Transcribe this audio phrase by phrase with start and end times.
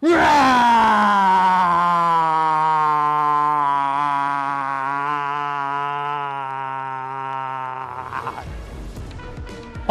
[0.00, 0.08] 欢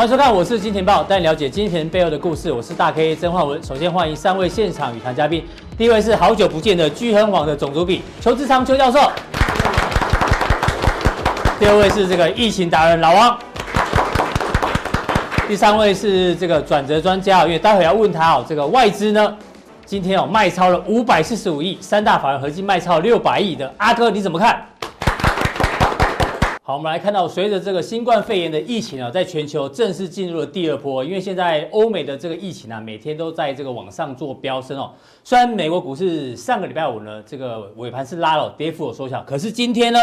[0.08, 2.52] 迎收看，我是金钱爆，带你了解金钱背后的故事。
[2.52, 3.64] 我是大 K 曾焕文。
[3.64, 5.46] 首先欢迎三位现场与谈嘉宾，
[5.78, 9.00] 第一位是好久不见的巨亨网的总主笔邱志昌邱教授，
[11.60, 13.38] 第二位是这个疫情达人老王，
[15.48, 19.38] 第三位是这个转折专家，因为待会要问他哦，这个外资呢
[19.90, 24.64] 今天哦卖超了五百四十五亿，三大法人合计卖超六百亿的阿哥你怎么看？
[26.62, 31.04] 好，我们来看到，随着这个新冠肺炎的疫情啊，在全球正式进入了第二波。
[31.04, 34.92] 因为现在欧美的这个疫情啊，每天都在这个往上做飙升哦。
[35.24, 40.00] 虽然美国股市上个礼拜五呢，这个尾盘是拉了，跌幅有缩小，可是今天呢，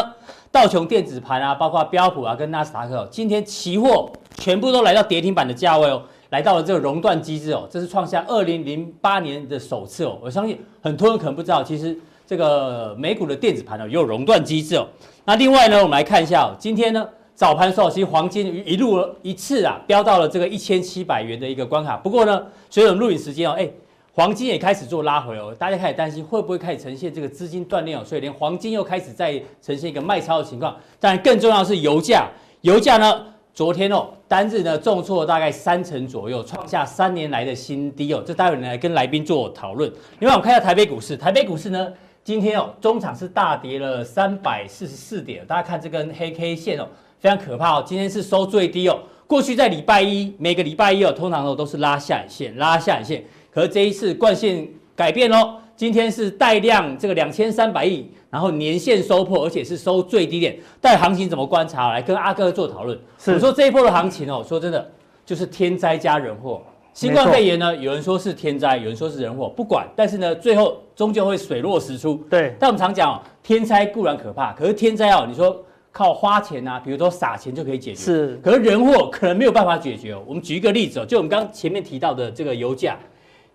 [0.51, 10.19] 道琼电子盘啊，包括标普啊，跟纳斯达克，今天期货全部都来到跌停板的价位哦，来到了这个熔断机制哦，这是创下二零零八年的首次哦。
[10.23, 11.97] 我相信很多人可能不知道，其实
[12.27, 14.87] 这个美股的电子盘呢，也有熔断机制哦。
[15.25, 21.97] 那另外呢，我们来看一下哦，今天呢早盘时候，其实黄金一路一次啊飙到了这个一千七百元的一个关卡。
[21.97, 23.69] 不过呢，随着录影时间哦，哎，
[24.13, 30.75] 黄金也开始做拉回哦，大家开始担心会不会开始呈现这个资金断裂哦，所以连黄金又开始在呈现一个卖超的情况。
[30.99, 32.27] 当然，更重要的是油价，
[32.63, 38.23] 油价呢昨天哦单日呢重挫大概三成左右，创下三年来的新低哦。
[38.27, 39.93] 这待会儿来跟来宾做讨论。
[40.19, 41.93] 另外，我们看一下台北股市，台北股市呢。
[42.25, 46.89] 今天哦，中场是大跌了三百四十四点，大家看这根黑 K 线哦，
[47.21, 47.85] 非常可怕哦。
[47.87, 48.99] 今天是收最低哦。
[49.29, 53.25] 过去在礼拜一，每个礼拜一哦，通常都是拉下影线，拉下影线。
[53.49, 60.59] 可是这一次惯性改变喽，今天是带量这个两千三百亿，然后年线收破，而且是收最低点。
[60.81, 61.93] 但行情怎么观察？
[61.93, 62.99] 来跟阿哥做讨论。
[63.19, 64.91] 是我说这一波的行情哦，说真的
[65.25, 66.63] 就是天灾加人祸。
[66.95, 72.15] 新冠肺炎呢，有人说是天灾，有人说是人祸，不管，但是呢，最后终究会水落石出。
[72.31, 75.63] 对，但我们常讲哦，天灾固然可怕，可是天灾哦，你说
[75.93, 80.23] 靠花钱啊，比如说撒钱就可以解决，是，可是人祸可能没有办法解决哦。
[80.27, 82.97] 我们举一个例子哦，就我们刚前面提到的这个油价，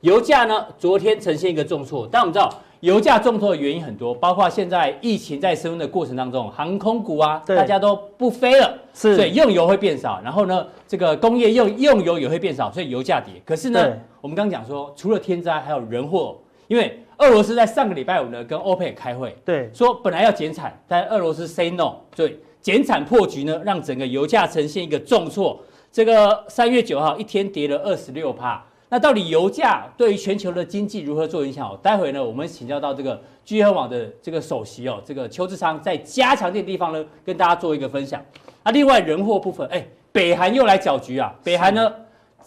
[0.01, 2.53] 油价呢，昨天呈现一个重挫，但我们知道。
[2.81, 10.19] 油价重挫的原因很多，包括现在疫情在升温的过程当中，航空股啊，大家都不飞了，是，所以用油会变少。
[10.23, 13.33] 然后呢，这个工业用用油也会变少，所以油价跌。
[13.45, 13.79] 可是呢，
[14.19, 16.35] 我们刚刚讲说，除了天灾，还有人祸。
[16.67, 25.59] 因为俄罗斯在上个礼拜五呢，跟欧佩克开会，对，说本来要减产，但俄罗斯 say no，所以减产破局呢，让整个油价呈现一个重挫。
[25.91, 28.65] 这个三月九号一天跌了二十六趴。
[28.93, 31.79] 那到底油价对于全球的经济如何做影响？
[31.81, 38.21] 待会呢，我们请教到这个聚合网的这个首席哦，这个邱志昌在加强錠地方呢，跟大家做一个分享。
[38.65, 41.33] 那另外人祸部分，哎，北韩又来搅局啊！
[41.41, 41.89] 北韩呢，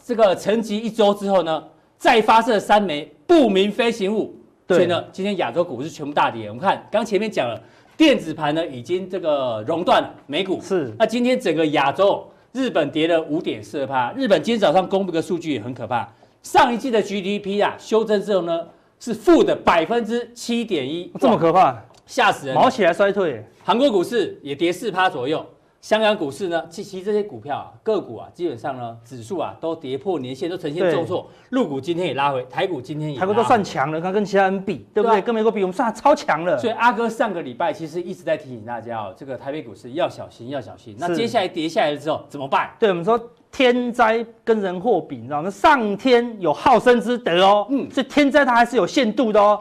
[0.04, 1.64] 这个沉寂一周之后呢，
[1.96, 4.36] 再发射三枚不明飞行物，
[4.68, 6.48] 所以呢，今天亚洲股市全部大跌。
[6.48, 7.58] 我们看刚前面讲了，
[7.96, 10.94] 电子盘呢已经这个熔断了，美股是。
[10.98, 12.22] 那今天整个亚洲，
[12.52, 16.06] 日本跌了五点四二趴，日本今天早上公布个数据也很可怕。
[16.44, 18.66] 上一季的 GDP 啊，修正之后呢，
[19.00, 21.74] 是负的百分之七点一，这么可怕，
[22.06, 22.54] 吓死人！
[22.54, 25.44] 毛起来衰退，韩国股市也跌四趴左右。
[25.80, 31.30] 香港股市呢，其实这些股票啊，个股啊，基本上呢，指数啊都跌破年线，都呈现重挫。
[31.50, 33.26] 陆股今天也拉回，台股今天也拉回。
[33.26, 35.16] 台股都算强了，它跟其他人比，对不对？
[35.16, 36.58] 对啊、跟美国比，我们算超强了。
[36.58, 40.94] 所以阿哥上个礼拜其实一直在提醒大家哦，这个台北股市要小心，要小心。
[40.98, 42.70] 那接下来跌下来之后怎么办？
[42.78, 43.18] 对，我们说
[43.54, 45.48] 天灾跟人祸比，你知道吗？
[45.48, 49.60] 上天有好生之德哦，嗯，所以天灾它还是有限度的哦。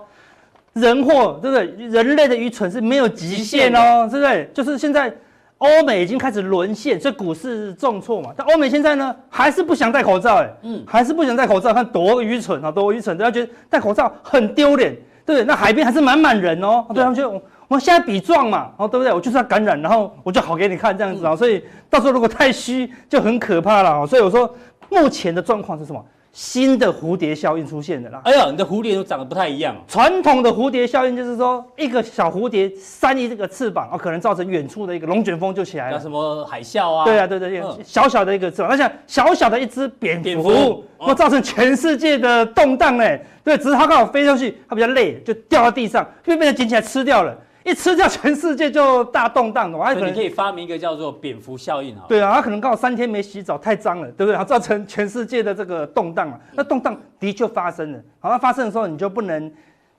[0.73, 1.87] 人祸对不对？
[1.89, 4.49] 人类的愚蠢是没有极限哦，对不对？
[4.51, 5.13] 就是现在。
[5.59, 8.31] 欧美已经开始沦陷，所以股市重挫嘛。
[8.35, 13.17] 但欧美现在呢，还是不想戴口罩，哎，嗯，还是不想戴口罩，看多愚蠢啊，多愚蠢！
[13.17, 14.93] 大家觉得戴口罩很丢脸，
[15.25, 15.45] 对不对？
[15.45, 19.13] 那海边还是满满人哦，对他们觉得我们现在比壮嘛，哦，对不对？
[19.13, 21.35] 我就是要感染，然后我就好给你看这样子啊。
[21.35, 24.05] 所以到时候如果太虚，就很可怕了。
[24.05, 24.53] 所以我说，
[24.89, 26.03] 目前的状况是什么？
[26.31, 28.19] 新的蝴蝶效应出现的啦！
[28.23, 29.75] 哎呀，你的蝴蝶都长得不太一样。
[29.87, 35.99] 传统的蝴蝶效应就是说，一个小蝴蝶扇一这个翅膀，哦，可能造成远处的一个龙卷风就起来了。
[35.99, 37.05] 什么海啸啊？
[37.05, 43.23] 对啊，对对，小小的一个翅膀，而且小小的一只蝙蝠，会造成全世界的动荡嘞。
[43.43, 47.37] 对，只是它刚好飞上去，它比较累，就掉到地上，被被人捡起来吃掉了。
[47.63, 49.77] 一吃掉，全世界就大动荡了。
[49.77, 52.03] 我还可能你可以发明一个叫做“蝙蝠效应”啊。
[52.09, 54.33] 对啊，他可能刚好三天没洗澡，太脏了，对不对？
[54.33, 56.39] 然后造成全世界的这个动荡了。
[56.53, 57.99] 那动荡的确发生了。
[58.19, 59.51] 好，那发生的时候，你就不能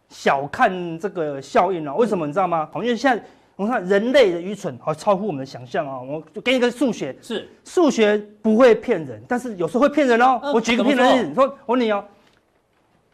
[0.08, 1.94] 小看这个效应了。
[1.94, 2.26] 为什么？
[2.26, 2.69] 你知道吗？
[2.70, 3.25] 好，因为现在
[3.56, 5.99] 我们看人类的愚蠢，好超乎我们的想象啊。
[5.99, 10.38] 我就给你一个数学，是数学不会骗人，但是有时候会骗人哦。
[10.52, 12.05] 我举个骗人例子，你说我问你哦。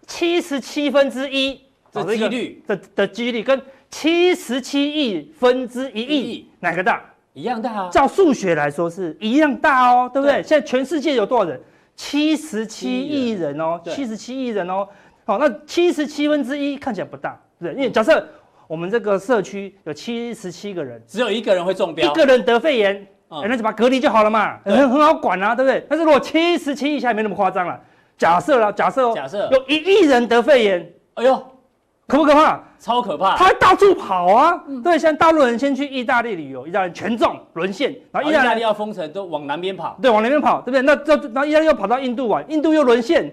[0.06, 1.60] 七十七分之一
[1.92, 7.02] 的几率的的几率跟七十七亿分之一亿哪个大？
[7.32, 7.88] 一样大啊。
[7.90, 10.42] 照数学来说是一样大哦，对不对？
[10.42, 11.60] 现在全世界有多少人？
[11.96, 14.88] 七十七亿人哦，七十七亿人哦。
[15.24, 18.26] 好，那七十七分之一看起来不大，对，因为假设
[18.66, 25.84] 我们这个社区有七十七个人，只有一个人会中标，一个人得肺炎，那就把隔离就好了嘛，很很好管啊，对不对？
[25.88, 27.78] 但是如果七十七亿下没那么夸张了。
[28.16, 31.42] 假设了，假设哦，假设有一亿人得肺炎，哎呦，
[32.10, 32.60] 可不可怕？
[32.78, 33.36] 超可怕！
[33.36, 40.82] 他会到处跑啊，嗯、对，像大陆人先去意大利旅游，意大利全中沦陷，然后意大利要封城，都往南边跑，对，往南边跑，对不对？
[40.82, 43.24] 那这然后意大利又跑到印度玩，印度又沦陷，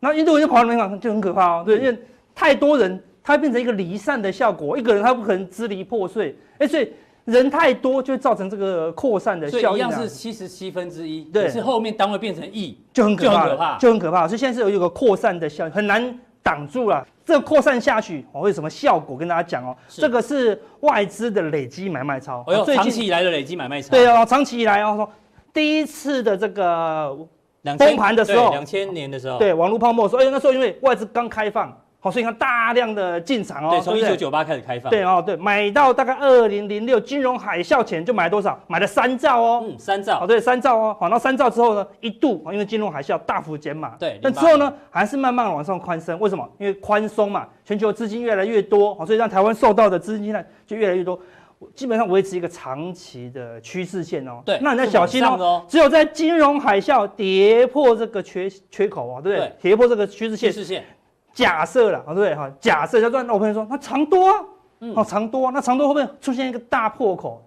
[0.00, 1.98] 然后印度人又跑到南边跑，就很可怕哦，对，嗯、因为
[2.34, 6.92] 太多人，它会变成一个离散的效果，一个人他不可能支离破碎，哎，所以。
[7.26, 14.28] 人太多就会造成这个扩散的效应，一样是七十七分之一，对，是后面单位变成亿，就很可怕，就很可怕。
[14.28, 17.04] 所以现在是有一个扩散的效应，很难挡住了。
[17.24, 19.16] 这个扩散下去，我会有什么效果？
[19.16, 25.10] 跟大家讲哦，这个是外资的累积买卖超，长期以来的累积买卖超，对哦，长期以来哦，说
[25.52, 27.18] 第一次的这个
[27.76, 31.76] 崩盘的时候，两千年的时候，对，网络泡沫的时候，哎，那时候因为外资刚开放。
[31.98, 38.58] 好，所以你看大量的进场哦，对，从一九九八开始开放，对哦，对，买到大概二零零六金融海啸前就买多少？
[38.68, 46.48] 买了三兆哦，嗯，三兆，哦，对，三兆哦，好，那三兆之后呢，一度因为金融海啸大幅减码，对，但之后呢，还是慢慢往上宽松，为什么？
[46.58, 51.18] 因为宽松嘛，全球资金越来越多，好，所以让台湾受到的资金呢就越来越多，
[51.74, 55.64] 基本上维持一个长期的趋势线哦，对，那你要小心哦，哦。
[55.66, 59.48] 只有在金融海啸跌破这个缺缺口哦，对不对？
[59.48, 60.84] 对，跌破这个趋势线，趋势线。
[61.36, 62.50] 假设了，对不对哈？
[62.58, 64.40] 假设叫做，那我朋友说，那长多啊，
[64.94, 67.46] 哦，长多，那长多会不会出现一个大破口，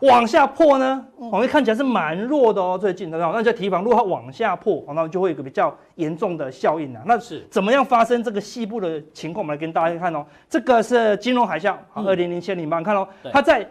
[0.00, 1.04] 往下破呢？
[1.14, 7.02] 我们看起来是蛮弱的哦，最近的，那就提防，如果它往下破，那就会有一个比较严重的效应啊。
[7.04, 9.44] 那是怎么样发生这个细部的情况？
[9.44, 10.24] 我们来跟大家看哦。
[10.48, 13.68] 这个是金融海啸，二零零七年吧，看哦，它在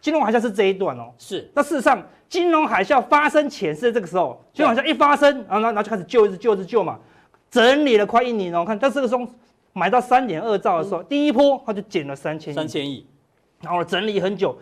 [0.00, 1.10] 金融海啸是这一段哦。
[1.18, 1.50] 是。
[1.52, 6.96] 那事实上，金融海啸发生前是这个时候，金融海啸一发生，然后然后就开始救，一直救，一直救嘛。
[7.54, 9.24] 整理了快一年哦，看，在这个时候
[9.72, 13.06] 买到三点二兆的时候，嗯、第一波它就减了三千亿，三千亿，
[13.62, 14.58] 然后整理很久，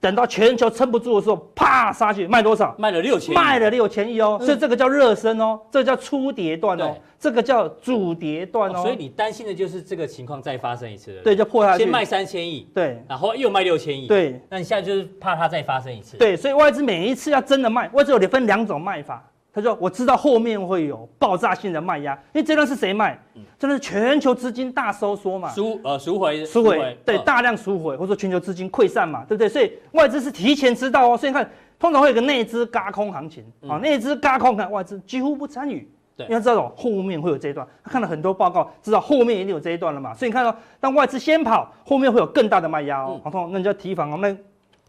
[0.00, 2.74] 等到全球撑不住的时候，啪杀去，卖多少？
[2.78, 7.00] 卖了六千，卖了六千亿哦，嗯、所以这个叫热身哦，这个叫初跌段哦，对。
[7.18, 8.82] 这个叫主跌段哦，哦。
[8.82, 19.22] 所以你担心的就是这个情况再发生一次了，对，就破下去，先卖三千亿，对，然后又卖六千亿，对，那你现在就是怕它再发生一次，对，所以外资每一次要真的卖，外资有分两种卖法。
[19.54, 23.16] 他说：“我知道后面会有爆炸性的卖压，因为这段是谁卖？
[23.56, 29.48] 这段是全球资金大收缩嘛，赎呃赎回赎回，对，大量赎回，或者说全球资金溃散嘛，对不对？
[29.48, 31.48] 所以外资是提前知道哦，所以你看
[31.78, 44.18] 通常会有个内资轧空行情啊，内资轧空，看外资几乎不参与，对，因为知道后面会有这一段，他看了很多报告，知道后面一定有这一段了嘛，所以你看到当外资先跑，后面会有更大的卖压哦，好痛，那你就要提防哦。
[44.20, 44.36] 那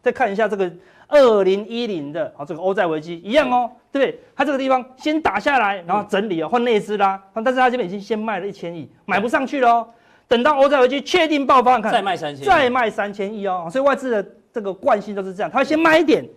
[0.05, 0.71] 再看一下这个。”
[1.07, 4.19] 二零一零的啊，这个欧债危机一样哦，对不对？
[4.35, 7.21] 它这个地方先打下来，然后整理啊，换内资啦。
[7.31, 9.88] 但是它这边已经先卖了一千亿，买不上去了哦。
[10.27, 13.69] 等到欧债危机确定爆发，看再卖三千，再卖三千亿哦。
[13.71, 16.27] 所以外资的这个惯性都是这样，它会先卖一点，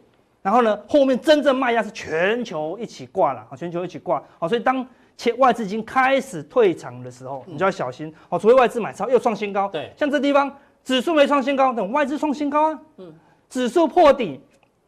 [0.42, 4.22] 然后呢，后面真正卖压是全球一起挂了啊，全球一起挂。
[4.38, 8.38] 好，所以当前外资已经开始退场的时候，你就要小心哦。
[8.38, 13.14] 除非外资买超又创新高，对，像这地方指数没创新高，等外资创新高啊，嗯，
[13.48, 14.40] 指数破底。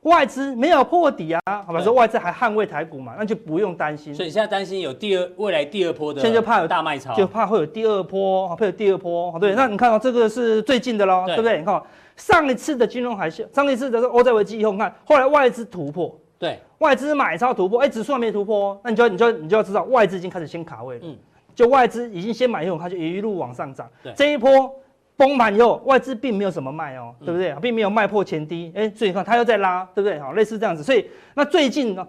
[0.05, 4.15] 外资没有破底啊，好吧，说外资还捍卫台股嘛，那就不用担心。
[4.15, 9.39] 所以现在担心有第二未来第二波的，现在就怕有大卖超，就怕会有第二波，会有第二波。
[9.39, 11.59] 对，那你看到这个是最近的喽，对不对？
[11.59, 11.83] 你看
[12.17, 21.15] 上一次的金融海啸，上一次的欧债危机以后，你看后来外资突破，对，外资买超突破，哎，指数还没突破，那你就你就你就要知道外资已经开始先卡位了，嗯，
[21.55, 24.75] 就外资已经先买以后，它就一路往上涨，对，这一波。
[25.21, 27.55] 崩盘以后，外资并没有什么卖哦，对不对？
[27.61, 30.19] 并没有卖破前低，哎，所以你看它又在拉，对不对？
[30.19, 30.83] 好，类似这样子。
[30.83, 32.09] 所以那最近呢，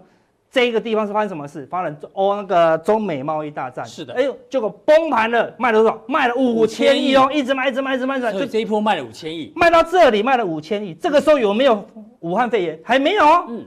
[0.50, 1.66] 这个地方是发生什么事？
[1.66, 3.84] 发生哦，那个中美贸易大战。
[3.84, 4.14] 是的。
[4.14, 6.00] 哎呦，结果崩盘了，卖了多少？
[6.08, 8.32] 卖了五千亿哦，一直卖，一直卖，一直卖，一直卖。
[8.32, 10.94] 就这一波卖了五千亿，卖到这里卖了五千亿。
[10.94, 11.84] 这个时候有没有
[12.20, 12.80] 武汉肺炎？
[12.82, 13.44] 还没有哦。
[13.48, 13.66] 嗯。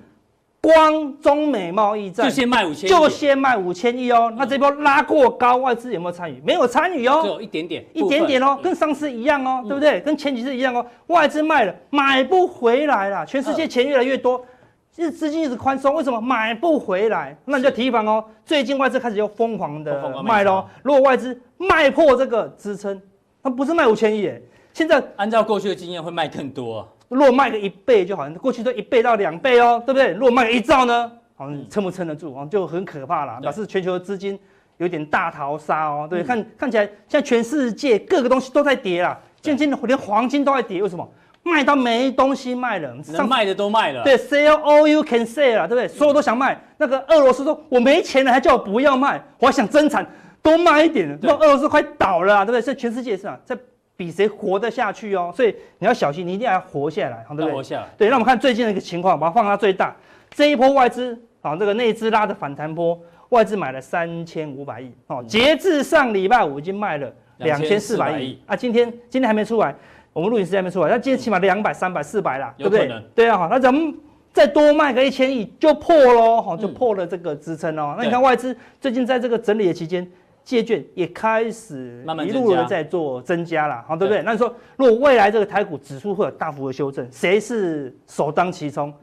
[0.65, 4.33] 光中美贸易战就先卖五千，就先卖五千亿哦。
[4.35, 6.41] 那这波拉过高，外资有没有参与？
[6.43, 10.01] 没有参与哦，只有一点点，一点点哦，跟上次一样哦，对不对？
[10.01, 10.83] 跟前几次一样哦。
[11.05, 13.23] 外资卖了，买不回来了。
[13.27, 14.43] 全世界钱越来越多，
[14.91, 17.37] 其实资金一直宽松，为什么买不回来？
[17.45, 18.25] 那你就提防哦。
[18.43, 20.65] 最近外资开始又疯狂的卖喽。
[20.81, 22.99] 如果外资卖破这个支撑，
[23.43, 24.41] 它不是卖五千亿哎，
[24.73, 26.87] 现在按照过去的经验会卖更多。
[27.07, 30.11] 如果卖个一倍就好像，过去都一倍到两倍哦，对不对？
[30.13, 32.45] 如果卖个一兆呢，好像，撑不撑得住啊？
[32.49, 34.39] 就很可怕了，表示全球的资金
[34.77, 41.07] 有点大逃杀哦，对，嗯、看看起来现在全世界各个东西都在跌啦，渐渐的连黄金都在跌，为什么？
[41.47, 44.03] 卖到没东西卖了，能卖的都卖了。
[44.03, 45.87] 对，sell all you can sell 了，对不对？
[45.87, 46.59] 所有都想卖。
[46.75, 50.03] 那个俄罗斯说，我没钱了，还叫我不要卖，我还想增产，
[50.41, 51.15] 多卖一点。
[51.21, 52.61] 那俄罗斯快倒了，对不对？
[52.61, 53.55] 所以全世界是啊，在
[53.95, 55.31] 比谁活得下去哦。
[55.35, 57.51] 所以你要小心，你一定要活下来，对不对？
[57.51, 57.87] 活下来。
[57.97, 59.95] 对，那我们看最近的一个情况，把它放大最大。
[60.31, 62.99] 这一波外资啊，这个内资拉的反弹波，
[63.29, 65.23] 外资买了三千五百亿哦。
[65.27, 69.75] 截至上礼拜五已经卖了两千四百亿啊，今天今天还没出来。
[70.13, 72.89] 我们录影时间还没出来，那今天起码两百、三百、四百啦，对不对？
[73.13, 73.93] 对啊，好，那咱们
[74.31, 77.95] 再多卖个一千亿就破喽，哈，就破了这个支撑哦。
[77.97, 80.09] 那你看外资最近在这个整理的期间，
[80.45, 84.21] 借券也开始一路的在做增加了，好，对不对？
[84.21, 88.93] 那你说如果未来这个台股指数会有大幅的修正，谁是首当其冲？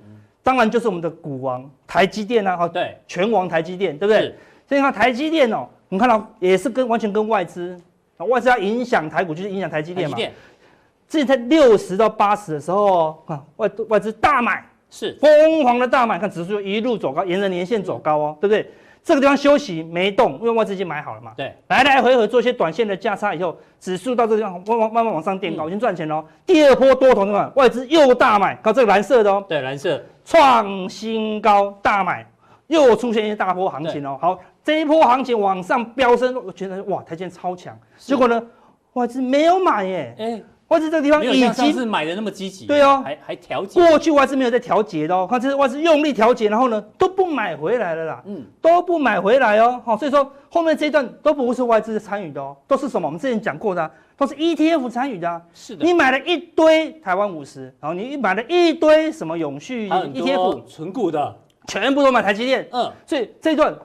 [0.44, 4.34] 当然就是我们的股王台积电啊，哈，对，权王台积电，对不对？
[4.68, 7.76] 所以你看台积电哦，你看到也是跟完全跟外资，
[8.18, 10.16] 外资要影响台股，就是影响台积电嘛。
[11.08, 18.70] 之前在六十到八十的时候，啊，外外资大买，是疯狂的大买，看指数一路走高，沿着年线走高哦，对不对？
[19.04, 21.32] 这个地方休息没动，因为外资已经买好了嘛。
[21.36, 26.24] 对，来来回回做一些短线的价差以后，指数到这个地方慢慢慢慢往上垫高，已经赚钱了。
[26.46, 32.24] 第二波多头的话，外资又大买，搞这个蓝色的哦，对，蓝色创新高大买，
[32.68, 34.16] 又出现一些大波行情哦。
[34.20, 37.76] 好，这一波行情往上飙升，我觉得哇，台积电超强。
[37.96, 38.40] 结果呢，
[38.92, 40.42] 外资没有买耶，哎。
[40.72, 43.78] 外资这个地方已经是买的那么积极，对哦，还还调节。
[43.78, 53.06] 过去外资没有在调节的哦，看这是外资用力调节，然后呢都不买回来了啦，嗯，都不买回来哦，好，所以说后面这一段都不是外资参与的哦，都是什么？
[53.06, 55.42] 我们之前讲过的，都是 ETF 参与的啊。
[55.52, 61.36] 是的，你买了一堆台湾五十，然后你买了一堆什么永续 ETF 存股的，
[61.66, 63.76] 全部都买台积电，嗯，所以这一段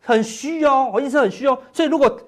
[0.00, 2.18] 很虚哦，我意思很虚哦，所以如果。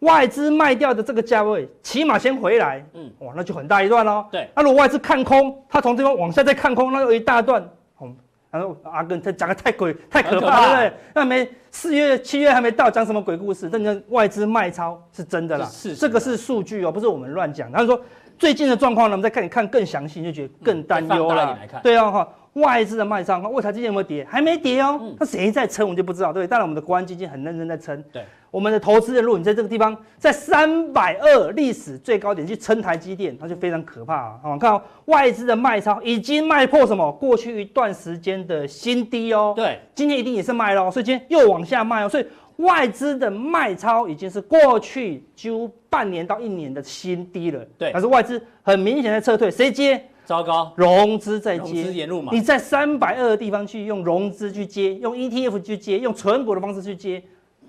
[0.00, 4.26] 外资卖掉的这个价位，起码先回来，嗯，哇，那就很大一段喽。
[4.30, 7.62] 对，那如果外资看空，他从这边往下再看空，那有一大段。
[7.98, 8.12] 哦，
[8.50, 11.00] 然后阿根他讲的太鬼太可怕了，对不对？
[11.14, 13.70] 那没四月七月还没到，讲什么鬼故事？
[13.72, 17.72] 但是外资卖超是真的啦，是这个是数据哦，不是我们乱讲。
[17.72, 17.98] 他说
[18.38, 21.58] 最近的状况呢，我们再看你看更详细，就觉得更担忧了。
[21.82, 22.28] 对啊，哈。
[22.56, 24.26] 外资的卖超，为啥今天有没有跌？
[24.30, 24.98] 还没跌哦。
[25.20, 26.32] 那谁在撑，我们就不知道。
[26.32, 28.02] 对，当然我们的国安基金很认真在撑。
[28.10, 28.24] 对，
[28.56, 34.40] 我们的投资人，如果你在这个地方，在三百二历史最高点去撑台积电，那就非常可怕啊！
[34.42, 37.12] 好，看到外资的卖超已经卖破什么？
[37.12, 39.52] 过去一段时间的新低哦。
[39.54, 42.08] 对，今天一定也是卖了，所以今天又往下卖哦。
[42.08, 42.24] 所以
[42.56, 47.62] 外资的卖超已经是过去几乎半年到一年的新低了。
[47.76, 50.02] 对，但是外资很明显在撤退，谁接？
[50.24, 52.32] 糟糕，融资在接，融资沿路嘛。
[52.32, 57.22] 你在三百二的地方去用融资去接，用 ETF 去接，用存股的方式去接，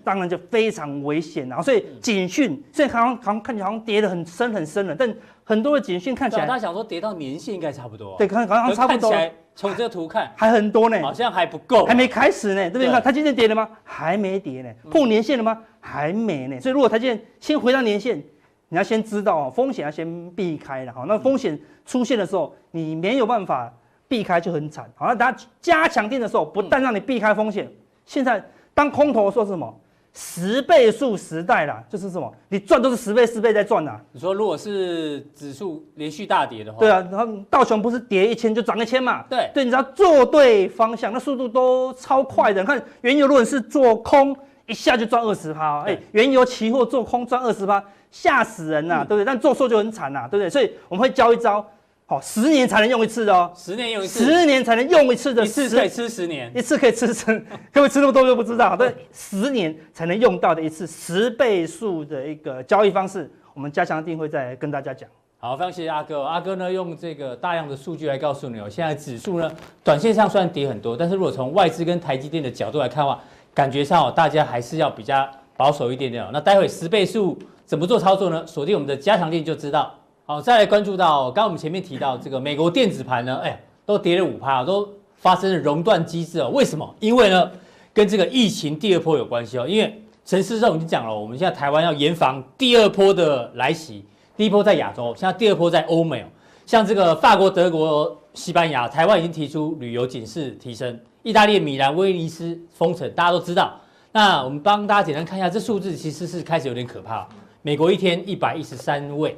[0.07, 1.61] 当然就非常危险了。
[1.61, 8.15] 所以警讯，现在好像好像看起来好像跌得很深很深了，但很多的警讯看起来，大家想说跌到年线应该差不多。
[8.17, 9.13] 对，看好像差不多。
[9.53, 12.89] 从这个图看还很多呢，好像还不够，还没开始呢，对不对？
[12.89, 13.67] 看它今天跌了吗？
[13.83, 15.61] 还没跌呢，破年线了吗？
[15.81, 16.57] 还没呢。
[16.61, 18.23] 所以如果它今天先回到年线。
[18.69, 21.05] 你要先知道哦，风险要先避开了哈。
[21.07, 23.73] 那风险出现的时候，你没有办法
[24.09, 24.83] 避开就很惨。
[24.93, 27.65] 好，那大家加强定的时候，不但让你避开风险，
[28.05, 29.73] 现在当空头说什么
[30.19, 33.99] 十倍数时代啦，就是什么你赚都是十倍、十倍在赚呐。
[34.11, 39.23] 你说如果是指数连续大跌的话，对啊，然后道琼不是跌一千就涨一千嘛？
[39.29, 42.61] 对对，你只要做对方向，那速度都超快的。
[42.61, 47.83] 你看原油如果是做空，一下就赚二十趴，哎，原油期货做空赚二十趴。
[48.09, 49.25] 吓死人呐、啊，嗯、对不对？
[49.25, 50.49] 但做错就很惨呐、啊，对不对？
[50.49, 51.63] 所以我们会教一招，
[52.09, 58.77] 好，十年才能用一次的哦，十年用一次，十年才能用一次的，一次可以吃十年，一次可以吃十，可不可以吃那么多就不知道。
[58.77, 65.09] 对，十年才能用到的一次十倍数的一个交易方式，我们加强定会再跟大家讲。
[65.37, 69.51] 好，非常谢谢阿哥，阿哥呢用这个大量的数据来告诉你哦，现在指数呢
[69.83, 73.21] 短线上虽然跌很多，但是如果从外资跟台积电的角度来看的话，
[73.53, 76.29] 感觉上哦大家还是要比较保守一点点哦。
[76.31, 77.37] 那待会十倍数。
[77.65, 78.47] 怎么做操作呢？
[78.47, 79.93] 锁定我们的加强店就知道。
[80.29, 86.49] 好，再来关注到刚刚我们前面提到这个美国电子盘呢，哎，都跌了五趴，都发生了熔断机制哦。
[86.49, 86.95] 为什么？
[86.99, 87.49] 因为呢，
[87.93, 89.65] 跟这个疫情第二波有关系哦。
[89.65, 94.03] 因为陈时中已经讲了，我们现在台湾要严防第二波的来袭。
[94.35, 96.25] 第一波在亚洲，现在第二波在欧美哦。
[96.65, 100.99] 像这个法国、德国、西班牙，台湾已经提出旅游警示提升。
[101.23, 103.79] 意大利米兰、威尼斯封城，大家都知道。
[104.11, 107.25] 那我们帮大家简单看一下，这数字其实是开始有点可怕。
[107.61, 109.37] 美国一天一百一十三位，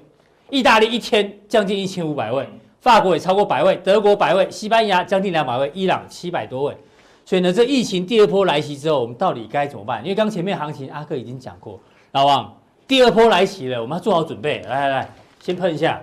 [0.49, 2.47] 意大利一天将近一千五百位，
[2.79, 6.77] 法国也超过百位，德国百位，西班牙将近两百位，伊朗七百多位。
[7.25, 10.01] 所以呢，这疫情第二波来袭之后，我们到底该怎么办？
[10.03, 11.79] 因为刚前面行情阿克已经讲过，
[12.13, 14.61] 老王，第二波来袭了，我们要做好准备。
[14.63, 16.01] 来来来，先喷一下，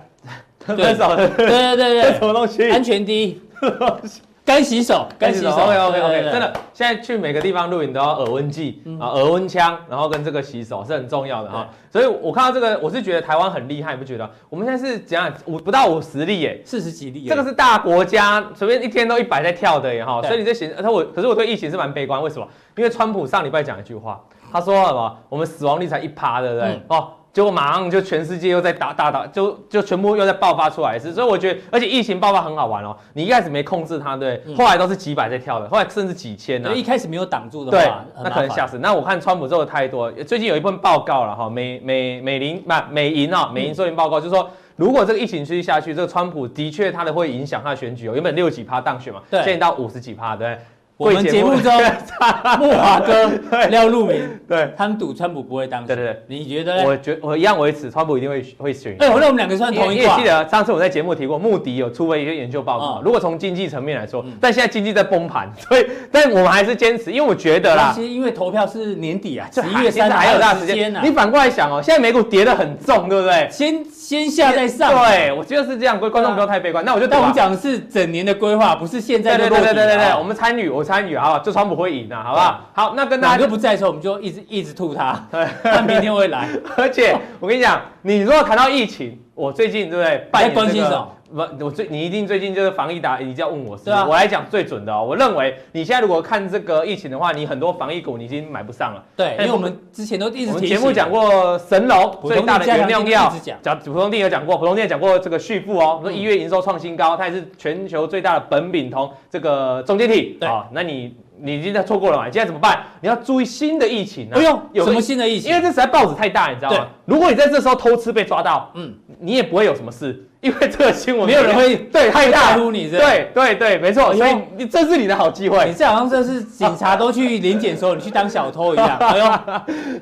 [0.67, 2.71] 对对对对对， 什么东西？
[2.71, 3.41] 安全第一。
[4.47, 5.51] 干洗手，干洗手。
[5.51, 11.69] OK OK OK，真的，现在去每个地方录影都要耳温计啊，耳温枪，然后跟这个洗手是很重要的哈。
[11.91, 14.31] 所以我看到这个，我是觉得台湾很厉害，你不觉得？
[14.49, 15.33] 我们现在是怎样？
[15.47, 17.27] 五不到五十例耶，四十几例。
[17.27, 20.23] 这个是大国家，随便一天都一百在跳的耶哈。
[20.23, 22.47] 所以你在想，他我可是我对疫情是蛮悲观，为什么？
[22.77, 24.23] 因为川普上礼拜讲一句话，
[24.53, 25.19] 他说什么？
[25.29, 26.81] 我们死亡率才一趴，对不对？
[26.87, 27.09] 哦。
[27.37, 32.97] 结果马上就全世界又在打打打，就就全部又在爆发出来一次，所以我觉得，而且疫情爆发很好玩哦。
[33.13, 36.73] 你一开始没控制它，对，后来都是几百在跳的，后来甚至几千呢。
[36.75, 38.79] 一开始没有挡住的话，那可能吓死。
[38.79, 50.57] 那我看川普做的太多，最近有一份报告了哈，美美美林不美银啊，美银收银报告就是说，如果这个疫情继续下去，这个川普的确他的会影响他的选举哦，原本六几趴当选嘛，现在到五十几趴，对。
[50.99, 51.71] 我们节目中，
[52.59, 53.31] 木华哥、
[53.69, 54.17] 廖路明，
[54.49, 55.89] 对，他们赌川普不会当选。
[55.89, 56.85] 对对对，你觉得？
[56.85, 58.97] 我觉我一样维持，川普一定会会选。
[58.99, 60.17] 哎，我那我们两个算同一挂。
[60.17, 63.03] 你也记得上次我在节目提过，穆迪有出过一个研究报告。
[63.05, 71.01] 如果从经济层面来说，但现在经济在崩盘， 所以，但我们还是坚持，因为我觉得啦，其实因为投票是年底啊，十一月三还有大时间呢。
[71.05, 73.47] 你反过来想哦，现在美股跌得很重，对不对？
[73.51, 74.91] 先先下再上。
[74.93, 76.83] 对，我觉得是这样，各位观众不要太悲观。
[76.85, 79.51] 那我就但我们讲的是整年的规划，不是现在的。
[79.51, 81.67] 对对对对对，我们参与，我参与好不好，就从。
[81.67, 82.61] 不会赢的，好不好？
[82.73, 85.21] 好，那跟大家就不在的时候，我们就一直一直吐他。
[85.33, 86.49] 对， 他明天会来。
[86.79, 90.29] 而且我跟你讲，你如果谈到疫情，我最近对不对？
[90.33, 91.09] 在关心什么？
[91.35, 93.85] 不，我最你一定最近就是防疫打，你就要问我是。
[93.85, 94.07] 对啊。
[94.07, 95.05] 我来讲最准的哦。
[95.05, 99.05] 我认为你现在如果看这个疫情的话，你很多防疫股你已经买不上了。
[99.17, 110.37] 对，因为我们之前都一直我们节目讲过神龙最大的原料药，讲普通店有讲过，普通店讲过这个旭富哦，说一月营收创新高，它也是全球最大的苯丙酮这个中间体。
[110.41, 110.49] 对。
[110.73, 111.15] 那你。
[111.41, 112.25] 你已经在错过了嘛？
[112.25, 112.85] 现在怎么办？
[113.01, 114.35] 你要注意新的疫情啊！
[114.35, 115.51] 不用，有什么新的疫情？
[115.51, 116.87] 因为这实在报纸太大，你知道吗？
[117.05, 124.15] 如果你在这时候偷吃被抓到，嗯，你也不会有什么事，因为这个新闻没有人会 对太大呼你，对对对，没错。
[124.15, 125.67] 所以你这是你的好机会。
[125.67, 128.97] 你这好像这是警察都去临检的时候，你去当小偷一样。
[129.01, 129.25] 哎呦，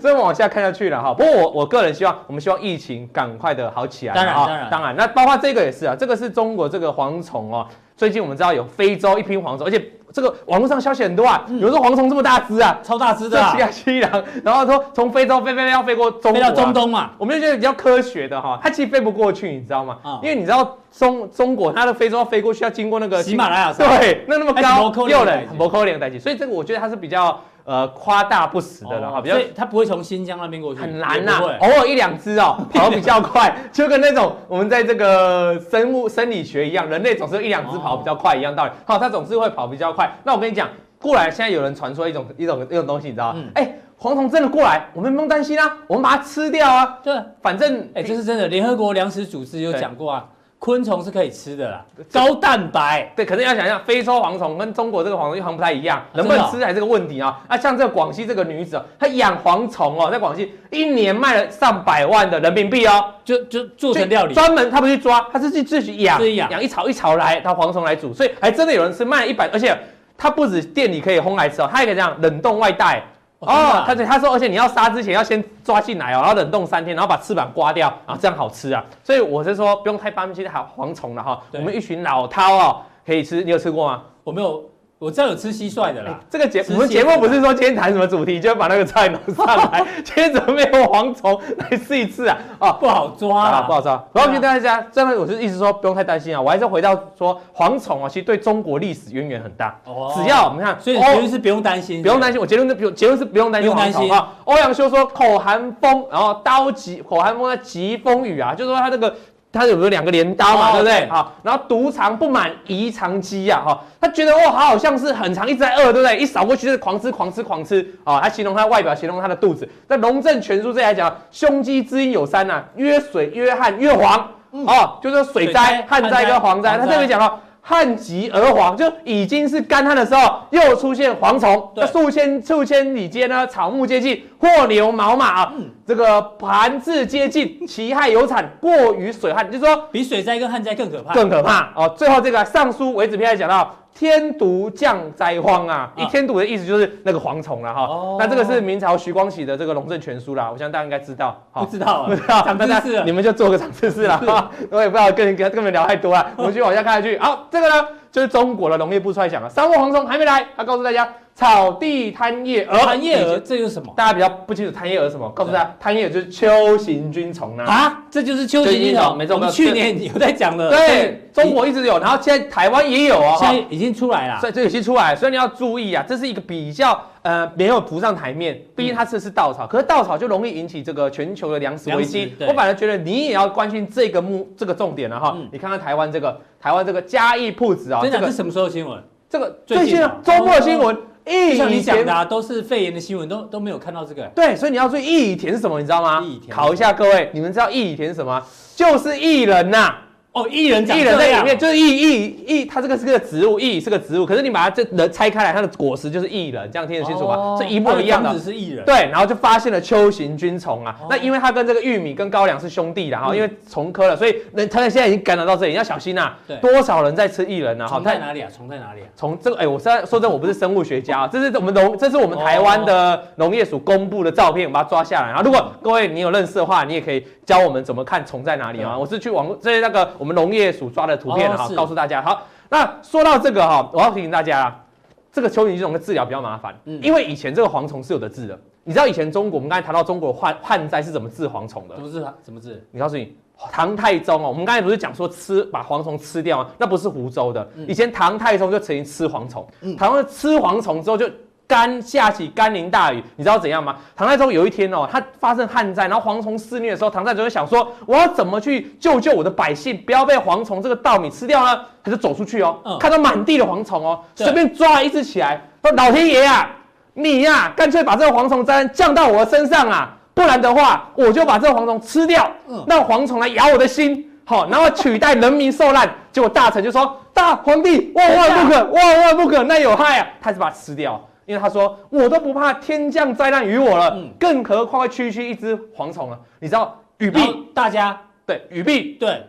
[0.00, 1.12] 所以我往下看下去了哈。
[1.12, 4.14] 不过我我个人希望，我们希望疫情赶快的好起来。
[4.14, 7.66] 当然当然当然，那包括这个也是啊，这个是中国这个蝗虫哦。
[7.96, 9.80] 最近我们知道有非洲一批蝗虫，而且
[10.14, 14.24] 这个网络上消息很多啊，有人说蝗虫这么大只啊，超大只的，啊，这凄凉。
[14.44, 19.98] 然后说从非洲飞飞飞要飞过中国，飞到中东嘛，我们就觉得比较科学的哈，它其实飞不过去，你知道吗？
[20.22, 27.36] 因为你知道中中国它的非洲要飞过去要经过那个喜马拉雅山，对，那那么高又冷，很不可怜的所以这个我觉得它是比较。
[27.64, 38.70] 呃，夸大不实的了哈，比较，它不会从新疆那边过去，很难呐，偶尔一两只哦，跑得比较快，就跟那种我们在这个生物 生理学一样，人类总是一两只跑比较快一样道理。
[38.84, 40.10] 好，它总是会跑比较快。
[40.24, 40.68] 那我跟你讲，
[41.00, 43.42] 过来现在有人传说一种 一种一种东西，你知道吗？
[43.54, 46.98] 哎，蝗虫真的过来，我们不用担心啊，我们把它吃掉啊。
[47.02, 50.26] 对，反正哎，这是真的，联合国粮食组织有讲过啊。
[50.64, 53.12] 昆虫是可以吃的啦，高蛋白。
[53.14, 57.38] 对，可能要想象，非洲蝗虫跟中国这个蝗虫又好像不太一样，能不能吃还是个问题啊。
[57.50, 69.76] 那像这个广西这个女子，她养蝗虫哦，在广西一年卖了上百万的人民币哦，就就做成料理，专门她不去抓，她是去自己养，养养一巢一巢来，她蝗虫来煮，所以还真的有人吃，卖了一百，而且
[70.16, 73.02] 她不止店里可以烘来吃哦，她还可以这样冷冻外带。
[73.40, 78.84] 哦，他他说，而且你要杀之前要先抓进来哦，然后冷冻三天，然后把翅膀刮掉啊，这样好吃啊。
[79.02, 81.42] 所以我是说不用太担心好蝗虫了哈。
[81.52, 84.02] 我们一群老饕哦可以吃，你有吃过吗？
[84.22, 84.64] 我没有。
[85.04, 86.18] 我知道有吃蟋蟀的啦。
[86.30, 89.84] 这个节我们节目不是说今天谈什么主题，就要把那个菜弄上来。
[90.02, 92.38] 今天怎么没有蝗虫来试一次啊？
[92.58, 93.98] 啊，不好抓啊，不好抓。
[94.14, 96.40] 不要跟大家，这样我就意思说不用太担心啊。
[96.40, 99.78] 我还是回到说蝗虫啊，其实对中国历史渊源很大。
[99.84, 100.10] 哦。
[100.16, 102.40] 只要我们看，所以结论是不用担心，不用担心。
[102.40, 104.32] 我结论是不用，结论是不用担心蝗虫啊。
[104.44, 109.14] 欧阳修说口含风，然后刀疾口含风，疾风雨啊，就是说他这个。
[109.54, 111.08] 他有没有两个镰刀嘛，对不对？
[111.08, 116.18] 好，然后独长不满，宜长饥呀，哈，他觉得哇，他好像是很长，一直在饿，对不对？
[116.18, 119.68] 一扫过去就是狂吃，狂吃，狂吃，啊，他形容他的外表，形容他的肚子。
[119.88, 126.76] 在《龙正全书》这来讲，胸肌之阴有三呐，曰水，曰旱，曰黄，哦，就是水灾、旱灾跟蝗灾。
[126.76, 127.40] 他这边讲到。
[127.66, 131.72] 旱极而黄，就已经是干旱的时候，又出现蝗虫。
[131.74, 141.88] 那数千数千里间呢，草木皆尽，货牛毛马啊，嗯、这个盘治皆尽，其害有产，过于水旱，就是说比水灾跟旱灾更可怕，更可怕哦。
[141.96, 147.82] 最后这个尚书为子篇还讲到，天毒降灾荒啊，啊一天毒的意思就是那个蝗虫了哈。
[147.82, 151.40] 哦那这个是明朝徐光启的这个《龙政全书》啦，我相信大家应该知道。
[151.52, 154.16] 不知道啊， 不知道，长知识了你们就做个长知识啦。
[154.26, 157.16] 哈我也不知道跟跟跟你们聊太多了，我们继续往下看下去。
[157.18, 162.78] 好，这个呢就是中国的农业部出来讲了，沙漠蝗虫还没来，他告诉大家草地贪叶蛾。
[162.78, 167.64] 贪叶蛾，这又是什么大家比较不清楚贪叶蛾是什么，告诉大家贪叶蛾就是秋行菌虫呢。
[167.64, 168.02] 啊？
[168.10, 173.36] 这就是秋行菌虫，没错我们去年有在讲的，对，中国一直有，然后现在台湾也有哦。
[173.40, 174.38] 现在已经出来了。
[174.38, 182.32] 所以这有些出来，所以你要注意啊，这是一个比较呃没有浮上台面，毕竟它吃的是稻草，可是稻草就容易引起这个全球的粮食危机。
[182.46, 185.36] 我反而觉得你也要关心这个目这个重点了哈。
[185.50, 189.02] 你看看台湾这个台湾这个嘉义铺子啊，这个是什么时候新闻？
[189.28, 190.96] 这个最近啊，周末的新闻。
[191.24, 194.24] 就像你讲的啊，都是肺炎的新闻，都都没有看到这个。
[194.34, 196.22] 对，所以你要注意义乙田是什么，你知道吗？
[196.22, 196.54] 义田。
[196.54, 198.42] 考一下各位，你们知道义乙田是什么？
[198.76, 199.94] 就是艺人呐。
[200.34, 207.56] 哦，薏仁，薏仁在里面，就是薏薏薏，它这个是个植物，薏是个植物，可是你把它这人拆开来，它的果实就是薏仁，这样听得清楚吗？
[207.56, 208.36] 是一模一样的。
[208.36, 208.84] 是薏仁。
[208.84, 216.34] 对，然后就发现了秋行菌虫啊，那因为它跟这个玉米跟高粱是兄弟的哈，因为重科了，所以那它现在已经感染到这里，你要小心呐。
[216.48, 216.56] 对。
[216.56, 217.86] 多少人在吃薏仁呢？
[217.88, 218.50] 虫在哪里啊？
[218.52, 219.06] 虫在哪里啊？
[219.14, 225.28] 从这个，哎，我现在说真，我不是生物学家啊，这是我们农，这是我们台湾的农业署公布的照片，我把它抓下来。
[225.28, 228.98] 然后如果各位你有认识的话，你也可以教我们怎么看虫在哪里啊。
[228.98, 232.22] 我是去网这些那个我们农业署抓的图片哈，告诉大家。
[232.22, 234.84] 好，那说到这个哈，我要提醒大家啊，
[235.30, 238.58] 这个蚯蚓这种的治疗比较麻烦，因为以前这个蝗虫是有的治的。
[238.84, 241.94] 你知道以前中国，我们刚才谈到中国旱旱灾是怎么治蝗虫的？
[241.94, 242.26] 怎么治？
[242.42, 242.82] 怎么治？
[242.90, 243.36] 你告诉你，
[243.70, 246.70] 唐太宗哦，我们刚才不是讲说吃把蝗虫吃掉吗？
[246.78, 251.28] 那不是湖州的，以前唐太宗就曾经吃蝗虫，唐太宗吃蝗虫之后就。
[251.74, 253.96] 甘下起甘霖大雨，你知道怎样吗？
[254.14, 261.80] 唐太宗有一天哦，他发生旱灾，然后蝗虫肆虐的时候，唐太宗就想说，我要怎么去救救我的百姓，不要被蝗虫这个稻米吃掉呢？
[262.04, 266.70] 他就走出去哦，嗯、看到满地的蝗虫哦，随便抓了一只起来，说老天爷啊，
[267.12, 272.48] 你呀、啊，干脆把这个蝗虫灾降到我的身上啊，不然的话，我就把这个蝗虫吃掉，
[272.86, 276.08] 让蝗虫来咬我的心，好，然后取代人民受难。
[276.30, 281.20] 结果大臣就说，大皇帝万万不可，万万不可，那有害啊，他就把它吃掉。
[281.46, 286.40] 因为他说我都不怕天降灾难于我了，嗯、更何况会区区一只蝗虫了？
[286.60, 287.40] 你知道雨碧
[287.74, 289.42] 大家对雨碧对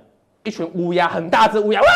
[0.43, 1.87] 一群乌鸦，很大只乌鸦哇